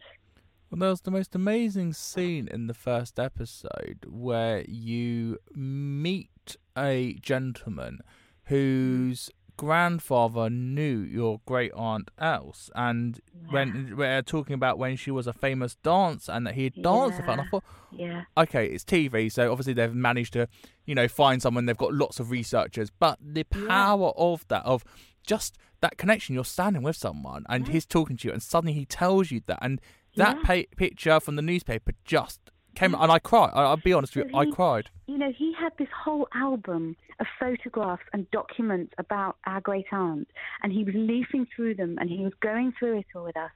Well, 0.71 0.79
there 0.81 0.91
was 0.91 1.01
the 1.01 1.11
most 1.11 1.35
amazing 1.35 1.95
scene 1.95 2.47
in 2.47 2.67
the 2.67 2.75
first 2.75 3.19
episode 3.19 4.05
where 4.07 4.65
you 4.69 5.39
meet 5.55 6.57
a 6.77 7.15
gentleman 7.23 8.01
whose 8.45 9.31
grandfather 9.57 10.51
knew 10.51 10.99
your 11.01 11.41
great 11.47 11.73
aunt 11.73 12.11
Else, 12.19 12.71
and 12.75 13.19
when 13.49 13.97
we're 13.97 14.19
uh, 14.19 14.23
talking 14.25 14.53
about 14.53 14.79
when 14.79 14.97
she 14.97 15.11
was 15.11 15.27
a 15.27 15.33
famous 15.33 15.75
dancer 15.77 16.33
and 16.33 16.47
that 16.47 16.55
he 16.55 16.65
had 16.65 16.75
danced 16.83 17.17
with 17.17 17.27
her, 17.27 17.33
and 17.33 17.41
I 17.41 17.45
Yeah. 17.45 17.49
thought, 17.51 17.65
Yeah. 17.91 18.25
okay, 18.37 18.67
it's 18.67 18.85
TV, 18.85 19.31
so 19.31 19.51
obviously 19.51 19.73
they've 19.73 19.95
managed 19.95 20.35
to, 20.35 20.49
you 20.85 20.95
know, 20.95 21.09
find 21.09 21.41
someone. 21.41 21.65
They've 21.65 21.77
got 21.77 21.95
lots 21.95 22.21
of 22.21 22.31
researchers, 22.31 22.91
but 22.91 23.19
the 23.23 23.45
power 23.45 24.11
of 24.19 24.47
that, 24.49 24.65
of 24.67 24.85
just 25.27 25.57
that 25.81 25.97
connection, 25.97 26.35
you're 26.35 26.45
standing 26.45 26.83
with 26.83 26.97
someone 26.97 27.45
and 27.49 27.69
he's 27.69 27.87
talking 27.87 28.17
to 28.19 28.29
you, 28.29 28.33
and 28.35 28.43
suddenly 28.43 28.75
he 28.75 28.85
tells 28.85 29.31
you 29.31 29.41
that, 29.47 29.59
and 29.63 29.81
that 30.17 30.37
Yeah. 30.39 30.43
pa- 30.65 30.77
picture 30.77 31.21
from 31.21 31.37
the 31.37 31.43
newspaper 31.43 31.93
just 32.05 32.51
came, 32.75 32.95
and 32.95 33.11
I 33.13 33.19
cried. 33.19 33.51
I, 33.55 33.63
I'll 33.65 33.77
be 33.77 33.93
honest 33.93 34.15
with 34.17 34.27
you, 34.27 34.33
So 34.33 34.39
I 34.39 34.47
cried. 34.51 34.91
You 35.07 35.19
know, 35.19 35.33
he 35.33 35.53
had 35.53 35.73
this 35.79 35.89
whole 36.05 36.29
album 36.35 36.97
of 37.21 37.27
photographs 37.41 38.05
and 38.13 38.31
documents 38.31 38.93
about 38.99 39.37
our 39.47 39.61
great 39.61 39.87
aunt, 39.93 40.29
and 40.63 40.73
he 40.73 40.85
was 40.85 40.95
leafing 40.95 41.47
through 41.55 41.75
them 41.75 41.99
and 42.01 42.09
he 42.09 42.19
was 42.23 42.33
going 42.41 42.73
through 42.79 42.99
it 42.99 43.07
all 43.15 43.25
with 43.25 43.37
us. 43.37 43.51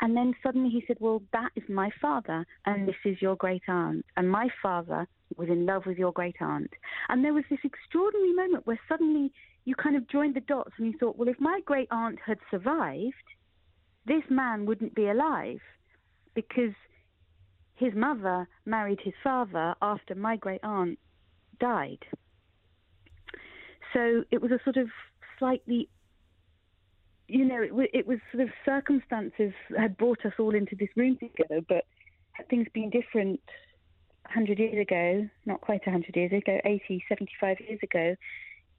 And 0.00 0.16
then 0.16 0.34
suddenly 0.42 0.70
he 0.70 0.84
said, 0.86 0.98
Well, 1.00 1.22
that 1.32 1.50
is 1.56 1.64
my 1.68 1.90
father, 2.00 2.46
and 2.66 2.86
this 2.86 2.96
is 3.04 3.20
your 3.22 3.36
great 3.36 3.62
aunt. 3.68 4.04
And 4.16 4.30
my 4.30 4.48
father 4.62 5.08
was 5.36 5.48
in 5.48 5.66
love 5.66 5.86
with 5.86 5.98
your 5.98 6.12
great 6.12 6.36
aunt. 6.40 6.72
And 7.08 7.24
there 7.24 7.32
was 7.34 7.44
this 7.50 7.58
extraordinary 7.64 8.32
moment 8.34 8.66
where 8.66 8.78
suddenly 8.88 9.32
you 9.64 9.74
kind 9.74 9.96
of 9.96 10.06
joined 10.08 10.34
the 10.36 10.40
dots 10.40 10.72
and 10.78 10.86
you 10.86 10.98
thought, 10.98 11.16
Well, 11.16 11.28
if 11.28 11.40
my 11.40 11.60
great 11.64 11.88
aunt 11.90 12.18
had 12.24 12.38
survived, 12.50 13.14
this 14.06 14.22
man 14.30 14.66
wouldn't 14.66 14.94
be 14.94 15.08
alive 15.08 15.60
because 16.38 16.74
his 17.74 17.92
mother 17.96 18.46
married 18.64 19.00
his 19.02 19.14
father 19.24 19.74
after 19.82 20.14
my 20.14 20.36
great 20.36 20.60
aunt 20.62 20.96
died. 21.58 21.98
So 23.92 24.22
it 24.30 24.40
was 24.40 24.52
a 24.52 24.60
sort 24.62 24.76
of 24.76 24.88
slightly, 25.36 25.88
you 27.26 27.44
know, 27.44 27.60
it, 27.60 27.90
it 27.92 28.06
was 28.06 28.18
sort 28.30 28.44
of 28.44 28.50
circumstances 28.64 29.52
had 29.76 29.96
brought 29.96 30.24
us 30.24 30.32
all 30.38 30.54
into 30.54 30.76
this 30.76 30.90
room 30.94 31.18
together, 31.18 31.60
but 31.68 31.84
had 32.34 32.48
things 32.48 32.68
been 32.72 32.90
different 32.90 33.40
100 34.26 34.60
years 34.60 34.80
ago, 34.80 35.28
not 35.44 35.60
quite 35.60 35.84
100 35.84 36.14
years 36.14 36.30
ago, 36.32 36.60
80, 36.64 37.02
75 37.08 37.56
years 37.66 37.80
ago, 37.82 38.14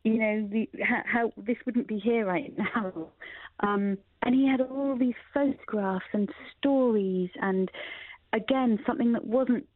you 0.04 0.18
know, 0.18 0.48
the, 0.52 0.70
how, 0.82 1.02
how 1.06 1.34
this 1.38 1.58
wouldn't 1.66 1.88
be 1.88 2.00
here 2.00 2.26
right 2.26 2.54
now. 2.58 2.94
Um, 3.62 3.98
and 4.24 4.34
he 4.34 4.48
had 4.48 4.62
all 4.62 4.96
these 4.98 5.16
photographs 5.34 6.06
and 6.14 6.30
stories, 6.58 7.30
and 7.42 7.70
again, 8.32 8.80
something 8.88 9.12
that 9.12 9.26
wasn't 9.26 9.68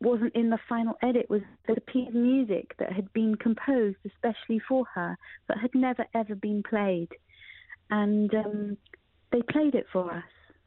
wasn't 0.00 0.32
in 0.36 0.50
the 0.50 0.58
final 0.68 0.94
edit 1.02 1.28
was 1.28 1.40
the 1.66 1.80
piece 1.80 2.06
of 2.06 2.14
music 2.14 2.76
that 2.78 2.92
had 2.92 3.12
been 3.12 3.34
composed 3.34 3.96
especially 4.06 4.60
for 4.68 4.84
her, 4.94 5.18
but 5.48 5.58
had 5.58 5.74
never 5.74 6.06
ever 6.14 6.36
been 6.36 6.62
played, 6.62 7.08
and 7.90 8.32
um, 8.36 8.76
they 9.32 9.42
played 9.42 9.74
it 9.74 9.86
for 9.92 10.12
us. 10.12 10.22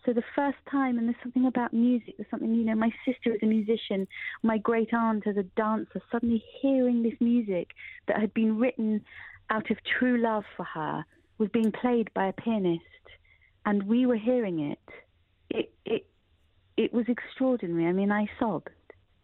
So 0.05 0.13
the 0.13 0.23
first 0.35 0.57
time, 0.69 0.97
and 0.97 1.07
there's 1.07 1.21
something 1.21 1.45
about 1.45 1.73
music, 1.73 2.15
there's 2.17 2.29
something, 2.31 2.53
you 2.55 2.65
know, 2.65 2.75
my 2.75 2.91
sister 3.05 3.35
is 3.35 3.39
a 3.43 3.45
musician, 3.45 4.07
my 4.41 4.57
great 4.57 4.93
aunt 4.93 5.27
as 5.27 5.37
a 5.37 5.43
dancer, 5.43 6.01
suddenly 6.11 6.43
hearing 6.59 7.03
this 7.03 7.13
music 7.19 7.69
that 8.07 8.19
had 8.19 8.33
been 8.33 8.57
written 8.57 9.03
out 9.51 9.69
of 9.69 9.77
true 9.99 10.17
love 10.17 10.43
for 10.57 10.63
her 10.63 11.05
was 11.37 11.49
being 11.49 11.71
played 11.71 12.11
by 12.13 12.27
a 12.27 12.33
pianist, 12.33 12.83
and 13.65 13.83
we 13.83 14.05
were 14.05 14.15
hearing 14.15 14.71
it. 14.71 14.79
It 15.49 15.73
it 15.85 16.07
it 16.77 16.93
was 16.93 17.05
extraordinary. 17.07 17.85
I 17.85 17.91
mean, 17.91 18.11
I 18.11 18.27
sobbed, 18.39 18.69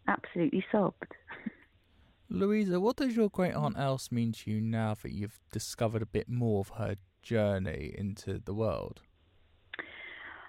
absolutely 0.06 0.64
sobbed. 0.70 1.12
Louisa, 2.30 2.78
what 2.78 2.96
does 2.96 3.16
your 3.16 3.30
great 3.30 3.54
aunt 3.54 3.78
Else 3.78 4.12
mean 4.12 4.32
to 4.32 4.50
you 4.50 4.60
now 4.60 4.94
that 5.02 5.12
you've 5.12 5.40
discovered 5.50 6.02
a 6.02 6.06
bit 6.06 6.28
more 6.28 6.60
of 6.60 6.68
her 6.70 6.96
journey 7.22 7.94
into 7.96 8.38
the 8.38 8.52
world? 8.52 9.00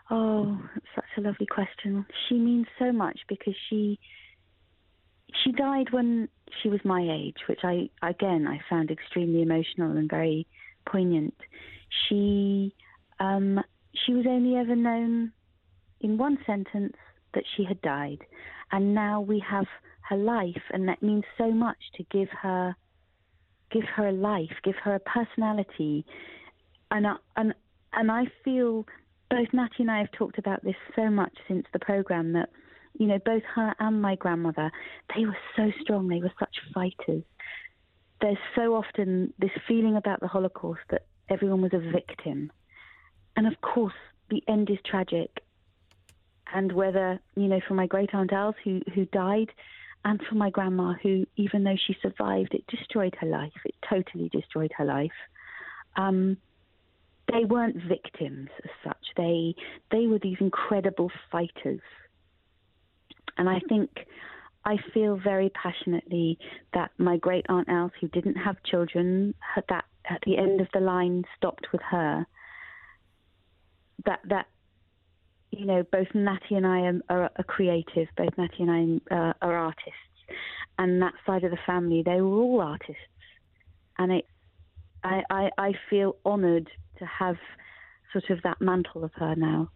Oh, 0.10 0.60
such 0.96 1.06
a 1.18 1.22
lovely 1.22 1.46
question. 1.46 2.06
She 2.28 2.36
means 2.36 2.66
so 2.80 2.92
much 2.92 3.20
because 3.28 3.56
she 3.70 4.00
she 5.44 5.52
died 5.52 5.92
when 5.92 6.28
she 6.62 6.70
was 6.70 6.80
my 6.84 7.02
age, 7.02 7.38
which 7.48 7.60
I 7.64 7.90
again 8.02 8.48
I 8.48 8.60
found 8.70 8.90
extremely 8.90 9.42
emotional 9.42 9.96
and 9.96 10.10
very 10.10 10.48
poignant. 10.88 11.36
She 12.08 12.74
um, 13.20 13.60
she 13.94 14.14
was 14.14 14.26
only 14.28 14.56
ever 14.56 14.76
known 14.76 15.32
in 16.02 16.18
one 16.18 16.38
sentence 16.46 16.96
that 17.34 17.44
she 17.56 17.64
had 17.64 17.82
died, 17.82 18.20
and 18.72 18.96
now 18.96 19.22
we 19.22 19.40
have 19.48 19.66
her 20.10 20.18
life, 20.18 20.64
and 20.72 20.88
that 20.88 21.04
means 21.04 21.24
so 21.38 21.52
much 21.52 21.78
to 21.96 22.04
give 22.12 22.30
her 22.30 22.76
give 23.72 23.84
her 23.96 24.08
a 24.08 24.12
life, 24.12 24.56
give 24.64 24.76
her 24.84 24.96
a 24.96 25.00
personality, 25.00 26.04
and 26.90 27.06
I, 27.06 27.16
and 27.36 27.54
and 27.94 28.12
I 28.12 28.24
feel 28.44 28.86
both 29.30 29.48
Natty 29.54 29.76
and 29.80 29.92
I 29.92 30.00
have 30.00 30.12
talked 30.12 30.38
about 30.38 30.64
this 30.64 30.76
so 30.96 31.10
much 31.10 31.34
since 31.48 31.66
the 31.72 31.80
program 31.80 32.34
that 32.34 32.50
you 32.98 33.08
know 33.08 33.20
both 33.20 33.44
her 33.56 33.76
and 33.80 34.02
my 34.02 34.16
grandmother 34.16 34.72
they 35.16 35.26
were 35.26 35.38
so 35.56 35.72
strong, 35.82 36.08
they 36.08 36.20
were 36.20 36.34
such 36.40 36.58
fighters. 36.74 37.24
There's 38.22 38.38
so 38.56 38.76
often 38.76 39.34
this 39.40 39.52
feeling 39.68 39.96
about 39.96 40.20
the 40.20 40.28
Holocaust 40.28 40.82
that 40.90 41.06
everyone 41.30 41.62
was 41.62 41.74
a 41.74 41.80
victim, 41.80 42.52
and 43.36 43.48
of 43.48 43.62
course 43.62 43.94
the 44.30 44.44
end 44.48 44.70
is 44.70 44.78
tragic. 44.86 45.44
And 46.54 46.72
whether 46.72 47.20
you 47.36 47.48
know, 47.48 47.62
for 47.68 47.76
my 47.76 47.88
great 47.88 48.14
aunt 48.14 48.34
Els 48.34 48.56
who 48.64 48.82
who 48.94 49.06
died, 49.06 49.52
and 50.06 50.20
for 50.28 50.36
my 50.36 50.50
grandma 50.50 50.94
who, 51.02 51.26
even 51.36 51.64
though 51.64 51.78
she 51.78 51.96
survived, 52.02 52.54
it 52.54 52.66
destroyed 52.68 53.16
her 53.20 53.28
life. 53.28 53.54
It 53.66 53.76
totally 53.88 54.30
destroyed 54.30 54.72
her 54.78 54.86
life. 54.86 55.12
Um, 55.96 56.38
they 57.32 57.46
weren't 57.46 57.78
victims 57.88 58.50
as 58.64 58.72
such. 58.84 59.06
They 59.18 59.56
they 59.92 60.08
were 60.08 60.20
these 60.20 60.38
incredible 60.40 61.12
fighters. 61.32 61.82
And 63.38 63.50
I 63.50 63.60
think 63.70 63.90
I 64.66 64.78
feel 64.94 65.18
very 65.18 65.50
passionately 65.50 66.38
that 66.74 66.92
my 66.98 67.18
great 67.18 67.46
aunt 67.50 67.70
Else, 67.70 67.94
who 68.02 68.08
didn't 68.10 68.36
have 68.36 68.62
children, 68.64 69.34
that 69.70 69.86
at 70.10 70.22
the 70.26 70.38
end 70.38 70.62
of 70.62 70.68
the 70.74 70.80
line 70.80 71.24
stopped 71.38 71.68
with 71.72 71.82
her. 71.90 72.26
That 74.06 74.20
that 74.30 74.48
you 75.52 75.66
know, 75.66 75.84
both 75.92 76.08
Natty 76.14 76.56
and 76.56 76.66
I 76.66 76.80
am, 76.80 77.02
are, 77.10 77.24
are 77.36 77.44
creative. 77.44 78.08
Both 78.16 78.38
Natty 78.38 78.64
and 78.64 79.02
I 79.12 79.16
uh, 79.16 79.34
are 79.42 79.56
artists, 79.56 79.94
and 80.78 81.02
that 81.02 81.14
side 81.26 81.44
of 81.44 81.52
the 81.52 81.58
family, 81.66 82.04
they 82.04 82.22
were 82.22 82.38
all 82.38 82.62
artists. 82.62 83.02
And 83.98 84.12
it, 84.12 84.26
I, 85.04 85.24
I, 85.30 85.50
I 85.58 85.74
feel 85.90 86.16
honoured 86.26 86.70
to 87.00 87.06
have 87.06 87.38
sort 88.14 88.30
of 88.30 88.42
that 88.44 88.60
mantle 88.62 89.04
of 89.04 89.12
her 89.16 89.36
now. 89.36 89.70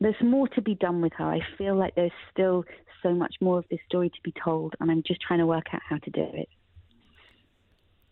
There's 0.00 0.14
more 0.22 0.46
to 0.48 0.60
be 0.62 0.74
done 0.74 1.00
with 1.00 1.12
her. 1.14 1.24
I 1.24 1.40
feel 1.56 1.74
like 1.76 1.94
there's 1.94 2.12
still 2.30 2.64
so 3.02 3.14
much 3.14 3.34
more 3.40 3.58
of 3.58 3.64
this 3.70 3.80
story 3.88 4.10
to 4.10 4.20
be 4.22 4.32
told, 4.44 4.74
and 4.80 4.90
I'm 4.90 5.02
just 5.06 5.20
trying 5.20 5.38
to 5.38 5.46
work 5.46 5.66
out 5.72 5.80
how 5.88 5.96
to 5.98 6.10
do 6.10 6.26
it. 6.34 6.48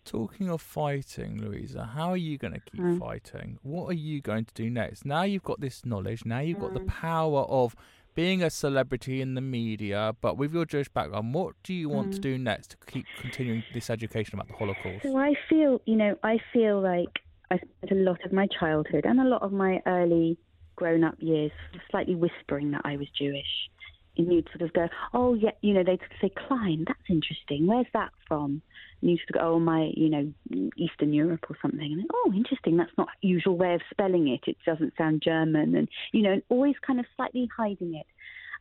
Talking 0.04 0.50
of 0.50 0.60
fighting, 0.60 1.40
Louisa, 1.40 1.90
how 1.94 2.10
are 2.10 2.16
you 2.16 2.36
going 2.36 2.52
to 2.52 2.60
keep 2.60 2.80
Mm. 2.82 2.98
fighting? 2.98 3.58
What 3.62 3.86
are 3.88 3.94
you 3.94 4.20
going 4.20 4.44
to 4.44 4.52
do 4.54 4.68
next? 4.68 5.06
Now 5.06 5.22
you've 5.22 5.42
got 5.42 5.60
this 5.60 5.86
knowledge, 5.86 6.26
now 6.26 6.40
you've 6.40 6.58
got 6.58 6.70
Mm. 6.72 6.74
the 6.74 6.80
power 6.92 7.40
of 7.42 7.74
being 8.14 8.42
a 8.42 8.50
celebrity 8.50 9.22
in 9.22 9.34
the 9.34 9.40
media, 9.40 10.14
but 10.20 10.36
with 10.36 10.52
your 10.52 10.66
Jewish 10.66 10.88
background, 10.90 11.32
what 11.32 11.54
do 11.62 11.72
you 11.72 11.88
want 11.88 12.12
to 12.12 12.18
Mm. 12.18 12.22
do 12.22 12.38
next 12.38 12.70
to 12.72 12.76
keep 12.86 13.14
continuing 13.16 13.64
this 13.70 13.88
education 13.88 14.34
about 14.34 14.48
the 14.48 14.54
Holocaust? 14.54 15.04
So 15.04 15.16
I 15.16 15.34
feel, 15.48 15.80
you 15.86 15.96
know, 15.96 16.18
I 16.22 16.38
feel 16.52 16.80
like 16.82 17.22
I 17.50 17.56
spent 17.56 17.92
a 17.92 17.94
lot 17.94 18.24
of 18.24 18.32
my 18.32 18.46
childhood 18.58 19.04
and 19.04 19.20
a 19.20 19.24
lot 19.24 19.42
of 19.42 19.52
my 19.52 19.80
early 19.86 20.38
grown 20.76 21.04
up 21.04 21.16
years 21.18 21.52
slightly 21.90 22.14
whispering 22.14 22.72
that 22.72 22.82
I 22.84 22.96
was 22.96 23.08
Jewish. 23.16 23.70
And 24.16 24.32
you'd 24.32 24.48
sort 24.56 24.62
of 24.62 24.72
go, 24.72 24.88
oh, 25.12 25.34
yeah, 25.34 25.50
you 25.60 25.74
know, 25.74 25.82
they'd 25.82 25.98
say, 26.20 26.30
Clein, 26.30 26.84
that's 26.86 27.00
interesting. 27.08 27.66
Where's 27.66 27.86
that 27.94 28.10
from? 28.28 28.62
And 29.00 29.10
you'd 29.10 29.18
sort 29.18 29.30
of 29.30 29.34
go, 29.34 29.54
oh, 29.54 29.58
my, 29.58 29.90
you 29.96 30.08
know, 30.08 30.32
Eastern 30.76 31.12
Europe 31.12 31.46
or 31.50 31.56
something. 31.60 31.80
And 31.80 31.98
then, 31.98 32.06
oh, 32.14 32.32
interesting. 32.32 32.76
That's 32.76 32.96
not 32.96 33.08
usual 33.22 33.56
way 33.56 33.74
of 33.74 33.80
spelling 33.90 34.28
it. 34.28 34.40
It 34.46 34.56
doesn't 34.64 34.94
sound 34.96 35.22
German. 35.24 35.74
And, 35.74 35.88
you 36.12 36.22
know, 36.22 36.32
and 36.32 36.42
always 36.48 36.76
kind 36.86 37.00
of 37.00 37.06
slightly 37.16 37.48
hiding 37.56 37.96
it. 37.96 38.06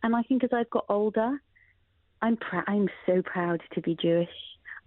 And 0.01 0.15
I 0.15 0.23
think 0.23 0.43
as 0.43 0.49
I've 0.51 0.71
got 0.71 0.85
older, 0.89 1.39
I'm 2.23 2.37
pr- 2.37 2.67
I'm 2.67 2.89
so 3.05 3.21
proud 3.21 3.61
to 3.73 3.81
be 3.81 3.95
Jewish. 3.95 4.29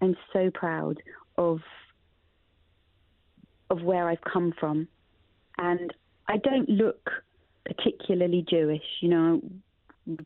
I'm 0.03 0.17
so 0.33 0.51
proud 0.51 1.01
of 1.39 1.61
of 3.71 3.83
where 3.83 4.09
I've 4.09 4.21
come 4.21 4.53
from, 4.59 4.89
and 5.59 5.93
I 6.29 6.37
don't 6.39 6.69
look 6.69 7.11
particularly 7.65 8.45
Jewish. 8.49 8.85
You 9.01 9.09
know, 9.09 9.41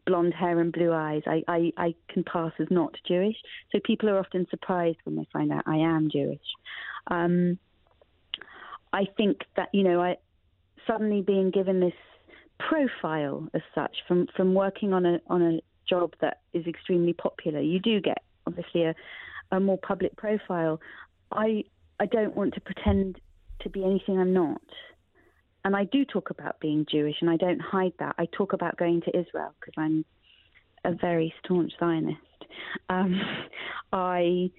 blonde 0.07 0.35
hair 0.35 0.61
and 0.61 0.73
blue 0.73 0.93
eyes. 0.93 1.23
I, 1.27 1.43
I 1.49 1.73
I 1.77 1.95
can 2.09 2.25
pass 2.25 2.53
as 2.59 2.69
not 2.71 2.95
Jewish. 3.07 3.37
So 3.73 3.81
people 3.85 4.09
are 4.11 4.19
often 4.19 4.47
surprised 4.51 4.99
when 5.05 5.17
they 5.17 5.27
find 5.33 5.53
out 5.53 5.65
I 5.67 5.77
am 5.77 6.11
Jewish. 6.11 6.39
Um, 7.09 7.59
I 8.93 9.07
think 9.17 9.39
that 9.57 9.69
you 9.73 9.83
know 9.83 10.01
I 10.01 10.17
suddenly 10.87 11.23
being 11.23 11.51
given 11.51 11.81
this 11.81 11.95
profile 12.59 13.49
as 13.55 13.63
such 13.75 13.97
from 14.07 14.27
from 14.37 14.55
working 14.55 14.93
on 14.93 15.07
a 15.07 15.21
on 15.29 15.43
a 15.43 15.61
job 15.89 16.15
that 16.21 16.41
is 16.53 16.67
extremely 16.67 17.13
popular. 17.13 17.61
You 17.61 17.81
do 17.81 18.01
get 18.01 18.23
obviously 18.47 18.85
a 18.85 18.95
a 19.51 19.61
more 19.61 19.79
public 19.79 20.17
profile. 20.17 20.81
I 21.33 21.65
I 21.99 22.07
don't 22.07 22.37
want 22.37 22.55
to 22.55 22.61
pretend 22.61 23.21
to 23.61 23.71
be 23.71 23.85
anything 23.85 24.19
I'm 24.19 24.33
not. 24.33 24.63
And 25.65 25.77
I 25.77 25.85
do 25.85 26.05
talk 26.05 26.31
about 26.31 26.59
being 26.61 26.87
Jewish, 26.91 27.17
and 27.21 27.29
I 27.29 27.37
don't 27.37 27.61
hide 27.61 27.93
that. 27.99 28.15
I 28.19 28.27
talk 28.27 28.53
about 28.53 28.79
going 28.79 29.03
to 29.03 29.11
Israel 29.11 29.55
because 29.61 29.75
I'm 29.77 30.05
a 30.85 30.95
very 30.95 31.35
staunch 31.45 31.73
Zionist. 31.79 32.19
Um, 32.89 33.21
I 33.93 34.51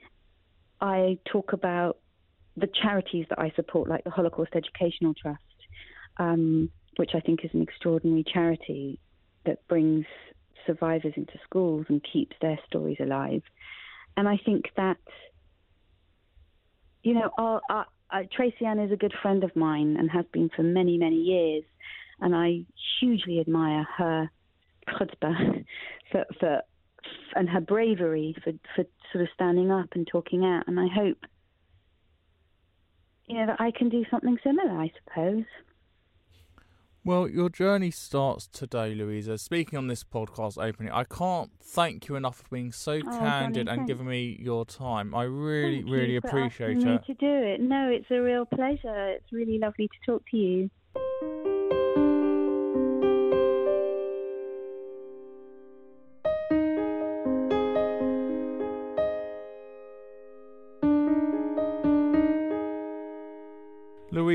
I 0.80 1.18
talk 1.26 1.54
about 1.54 1.98
the 2.58 2.68
charities 2.68 3.26
that 3.30 3.40
I 3.40 3.52
support, 3.56 3.90
like 3.90 4.04
the 4.04 4.10
Holocaust 4.10 4.52
Educational 4.56 5.14
Trust, 5.14 5.40
um, 6.18 6.70
which 6.98 7.12
I 7.14 7.20
think 7.20 7.46
is 7.46 7.52
an 7.54 7.62
extraordinary 7.62 8.24
charity 8.24 9.00
that 9.46 9.66
brings 9.68 10.06
survivors 10.66 11.14
into 11.16 11.34
schools 11.44 11.86
and 11.90 12.02
keeps 12.04 12.36
their 12.42 12.60
stories 12.68 12.98
alive. 13.00 13.42
And 14.18 14.28
I 14.28 14.38
think 14.38 14.66
that, 14.76 14.98
you 17.04 17.14
know, 17.14 17.32
our, 17.38 17.62
our, 17.70 17.86
uh, 18.12 18.24
Tracy 18.36 18.66
Ann 18.66 18.80
is 18.80 18.92
a 18.92 18.98
good 18.98 19.14
friend 19.22 19.44
of 19.44 19.56
mine 19.56 19.96
and 19.98 20.10
has 20.12 20.26
been 20.32 20.50
for 20.56 20.64
many, 20.64 20.98
many 20.98 21.16
years. 21.16 21.64
And 22.20 22.36
I 22.36 22.66
hugely 23.00 23.40
admire 23.40 23.88
her 23.98 24.30
chutzpah 24.88 25.66
for, 26.12 26.26
for, 26.40 26.62
and 27.36 27.50
her 27.50 27.62
bravery 27.62 28.36
for, 28.44 28.52
for 28.76 28.86
sort 29.12 29.24
of 29.24 29.30
standing 29.34 29.72
up 29.72 29.90
and 29.94 30.08
talking 30.08 30.46
out. 30.46 30.68
And 30.68 30.80
I 30.80 30.88
hope, 30.88 31.18
you 33.28 33.38
know, 33.38 33.48
that 33.48 33.62
I 33.62 33.72
can 33.72 33.90
do 33.90 34.04
something 34.12 34.38
similar, 34.44 34.72
I 34.72 34.92
suppose. 35.04 35.46
Well, 37.04 37.28
your 37.28 37.50
journey 37.50 37.90
starts 37.90 38.46
today, 38.46 38.94
Louisa. 38.94 39.40
Speaking 39.40 39.78
on 39.78 39.88
this 39.88 40.04
podcast 40.04 40.64
opening, 40.64 40.92
I 40.92 41.04
can't 41.04 41.50
thank 41.60 42.08
you 42.08 42.16
enough 42.16 42.38
for 42.38 42.46
being 42.52 42.72
so 42.72 43.00
Oh, 43.04 43.18
candid 43.18 43.68
and 43.68 43.88
giving 43.88 44.06
me 44.06 44.38
your 44.40 44.66
time. 44.66 45.16
I 45.16 45.24
really, 45.24 45.78
Thank 45.82 45.90
really 45.92 46.16
appreciate 46.18 46.76
asking 46.78 46.90
me 46.90 46.96
it. 46.96 47.06
to 47.08 47.14
do 47.16 47.26
it. 47.48 47.60
No, 47.60 47.90
it's 47.90 48.06
a 48.12 48.22
real 48.22 48.46
pleasure. 48.46 49.10
It's 49.10 49.32
really 49.32 49.58
lovely 49.58 49.88
to 49.88 50.12
talk 50.12 50.24
to 50.30 50.38
you. 50.38 51.51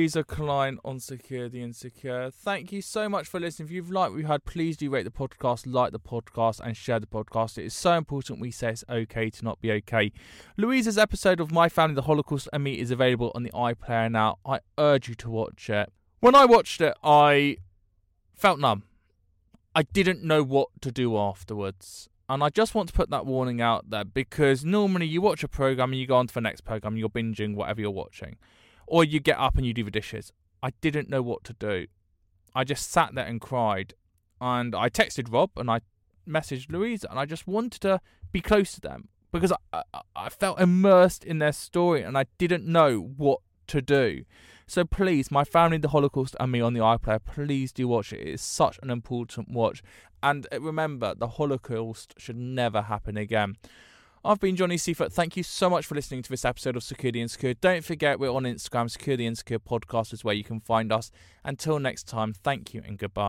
Louisa 0.07 0.23
Clein 0.23 0.77
on 0.85 1.01
Secure 1.01 1.49
the 1.49 1.61
Insecure. 1.61 2.31
Thank 2.31 2.71
you 2.71 2.81
so 2.81 3.09
much 3.09 3.27
for 3.27 3.41
listening. 3.41 3.67
If 3.67 3.73
you've 3.73 3.91
liked 3.91 4.13
what 4.13 4.21
you 4.21 4.27
heard, 4.29 4.45
please 4.45 4.77
do 4.77 4.89
rate 4.89 5.03
the 5.03 5.11
podcast, 5.11 5.65
like 5.67 5.91
the 5.91 5.99
podcast, 5.99 6.61
and 6.61 6.77
share 6.77 7.01
the 7.01 7.09
podcast. 7.09 7.59
It 7.59 7.65
is 7.65 7.75
so 7.75 7.95
important 7.95 8.39
we 8.39 8.53
say 8.53 8.69
it's 8.69 8.85
okay 8.89 9.31
to 9.31 9.45
not 9.45 9.61
be 9.61 9.73
okay. 9.73 10.13
Louisa's 10.57 10.97
episode 10.97 11.41
of 11.41 11.51
My 11.51 11.69
Family, 11.69 11.97
the 11.97 12.03
Holocaust, 12.03 12.49
and 12.53 12.63
Me 12.63 12.79
is 12.79 12.93
available 12.93 13.33
on 13.35 13.43
the 13.43 13.51
iPlayer 13.51 14.09
now. 14.09 14.39
I 14.47 14.61
urge 14.79 15.09
you 15.09 15.17
to 15.17 15.29
watch 15.29 15.69
it. 15.69 15.93
When 16.21 16.37
I 16.37 16.45
watched 16.45 16.81
it, 16.81 16.95
I 17.03 17.57
felt 18.33 18.61
numb. 18.61 18.85
I 19.75 19.83
didn't 19.83 20.23
know 20.23 20.45
what 20.45 20.69
to 20.83 20.93
do 20.93 21.19
afterwards. 21.19 22.09
And 22.29 22.45
I 22.45 22.51
just 22.51 22.77
want 22.77 22.91
to 22.91 22.95
put 22.95 23.11
that 23.11 23.27
warning 23.27 23.61
out 23.61 23.91
there 23.91 24.05
because 24.05 24.65
normally 24.65 25.07
you 25.07 25.21
watch 25.21 25.43
a 25.43 25.49
program 25.49 25.91
and 25.91 26.01
you 26.01 26.07
go 26.07 26.15
on 26.15 26.29
to 26.29 26.35
the 26.35 26.41
next 26.41 26.61
program 26.61 26.97
you're 26.97 27.09
binging 27.09 27.57
whatever 27.57 27.81
you're 27.81 27.91
watching 27.91 28.37
or 28.87 29.05
you 29.05 29.21
get 29.21 29.39
up 29.39 29.57
and 29.57 29.67
you 29.67 29.75
do 29.75 29.85
the 29.85 29.91
dishes. 29.91 30.33
I 30.63 30.71
didn't 30.81 31.09
know 31.09 31.23
what 31.23 31.45
to 31.45 31.53
do. 31.53 31.87
I 32.55 32.65
just 32.65 32.91
sat 32.91 33.15
there 33.15 33.27
and 33.27 33.41
cried. 33.41 33.95
And 34.41 34.75
I 34.75 34.89
texted 34.89 35.33
Rob 35.33 35.51
and 35.57 35.71
I 35.71 35.81
messaged 36.29 36.71
Louisa 36.71 37.09
and 37.11 37.19
I 37.19 37.25
just 37.25 37.47
wanted 37.47 37.81
to 37.83 38.01
be 38.33 38.41
close 38.41 38.75
to 38.75 38.81
them 38.81 39.09
because 39.33 39.53
I, 39.73 39.83
I, 39.95 40.01
I 40.15 40.29
felt 40.29 40.61
immersed 40.61 41.25
in 41.25 41.39
their 41.39 41.53
story 41.53 42.03
and 42.03 42.19
I 42.19 42.27
didn't 42.39 42.67
know 42.67 43.13
what 43.17 43.41
to 43.69 43.81
do. 43.81 44.25
So 44.67 44.85
please, 44.85 45.31
my 45.31 45.45
family, 45.45 45.79
the 45.79 45.89
Holocaust, 45.89 46.35
and 46.41 46.51
me 46.51 46.61
on 46.61 46.75
the 46.75 46.81
iPlayer, 46.81 47.21
please 47.25 47.73
do 47.73 47.87
watch 47.87 48.13
it. 48.13 48.21
It 48.21 48.29
is 48.29 48.43
such 48.43 48.79
an 48.83 48.91
important 48.91 49.51
watch. 49.51 49.81
And 50.23 50.47
uh, 50.53 50.61
remember, 50.61 51.15
the 51.15 51.29
Holocaust 51.29 52.15
should 52.19 52.37
never 52.37 52.83
happen 52.83 53.17
again. 53.17 53.57
I've 54.27 54.41
been 54.41 54.57
Johnny 54.57 54.77
Seifert. 54.77 55.13
Thank 55.13 55.37
you 55.37 55.45
so 55.45 55.71
much 55.71 55.87
for 55.87 55.95
listening 55.95 56.23
to 56.23 56.31
this 56.31 56.45
episode 56.45 56.75
of 56.75 56.83
Secure 56.83 57.13
the 57.13 57.21
Insecure. 57.21 57.55
Don't 57.55 57.85
forget, 57.85 58.19
we're 58.19 58.33
on 58.33 58.43
Instagram. 58.43 58.91
Secure 58.91 59.17
the 59.17 59.25
Insecure 59.25 59.61
podcast 59.61 60.13
is 60.13 60.25
where 60.25 60.35
you 60.35 60.43
can 60.43 60.59
find 60.59 60.91
us. 60.91 61.13
Until 61.45 61.79
next 61.79 62.09
time, 62.09 62.33
thank 62.33 62.75
you 62.75 62.83
and 62.85 62.99
goodbye. 62.99 63.29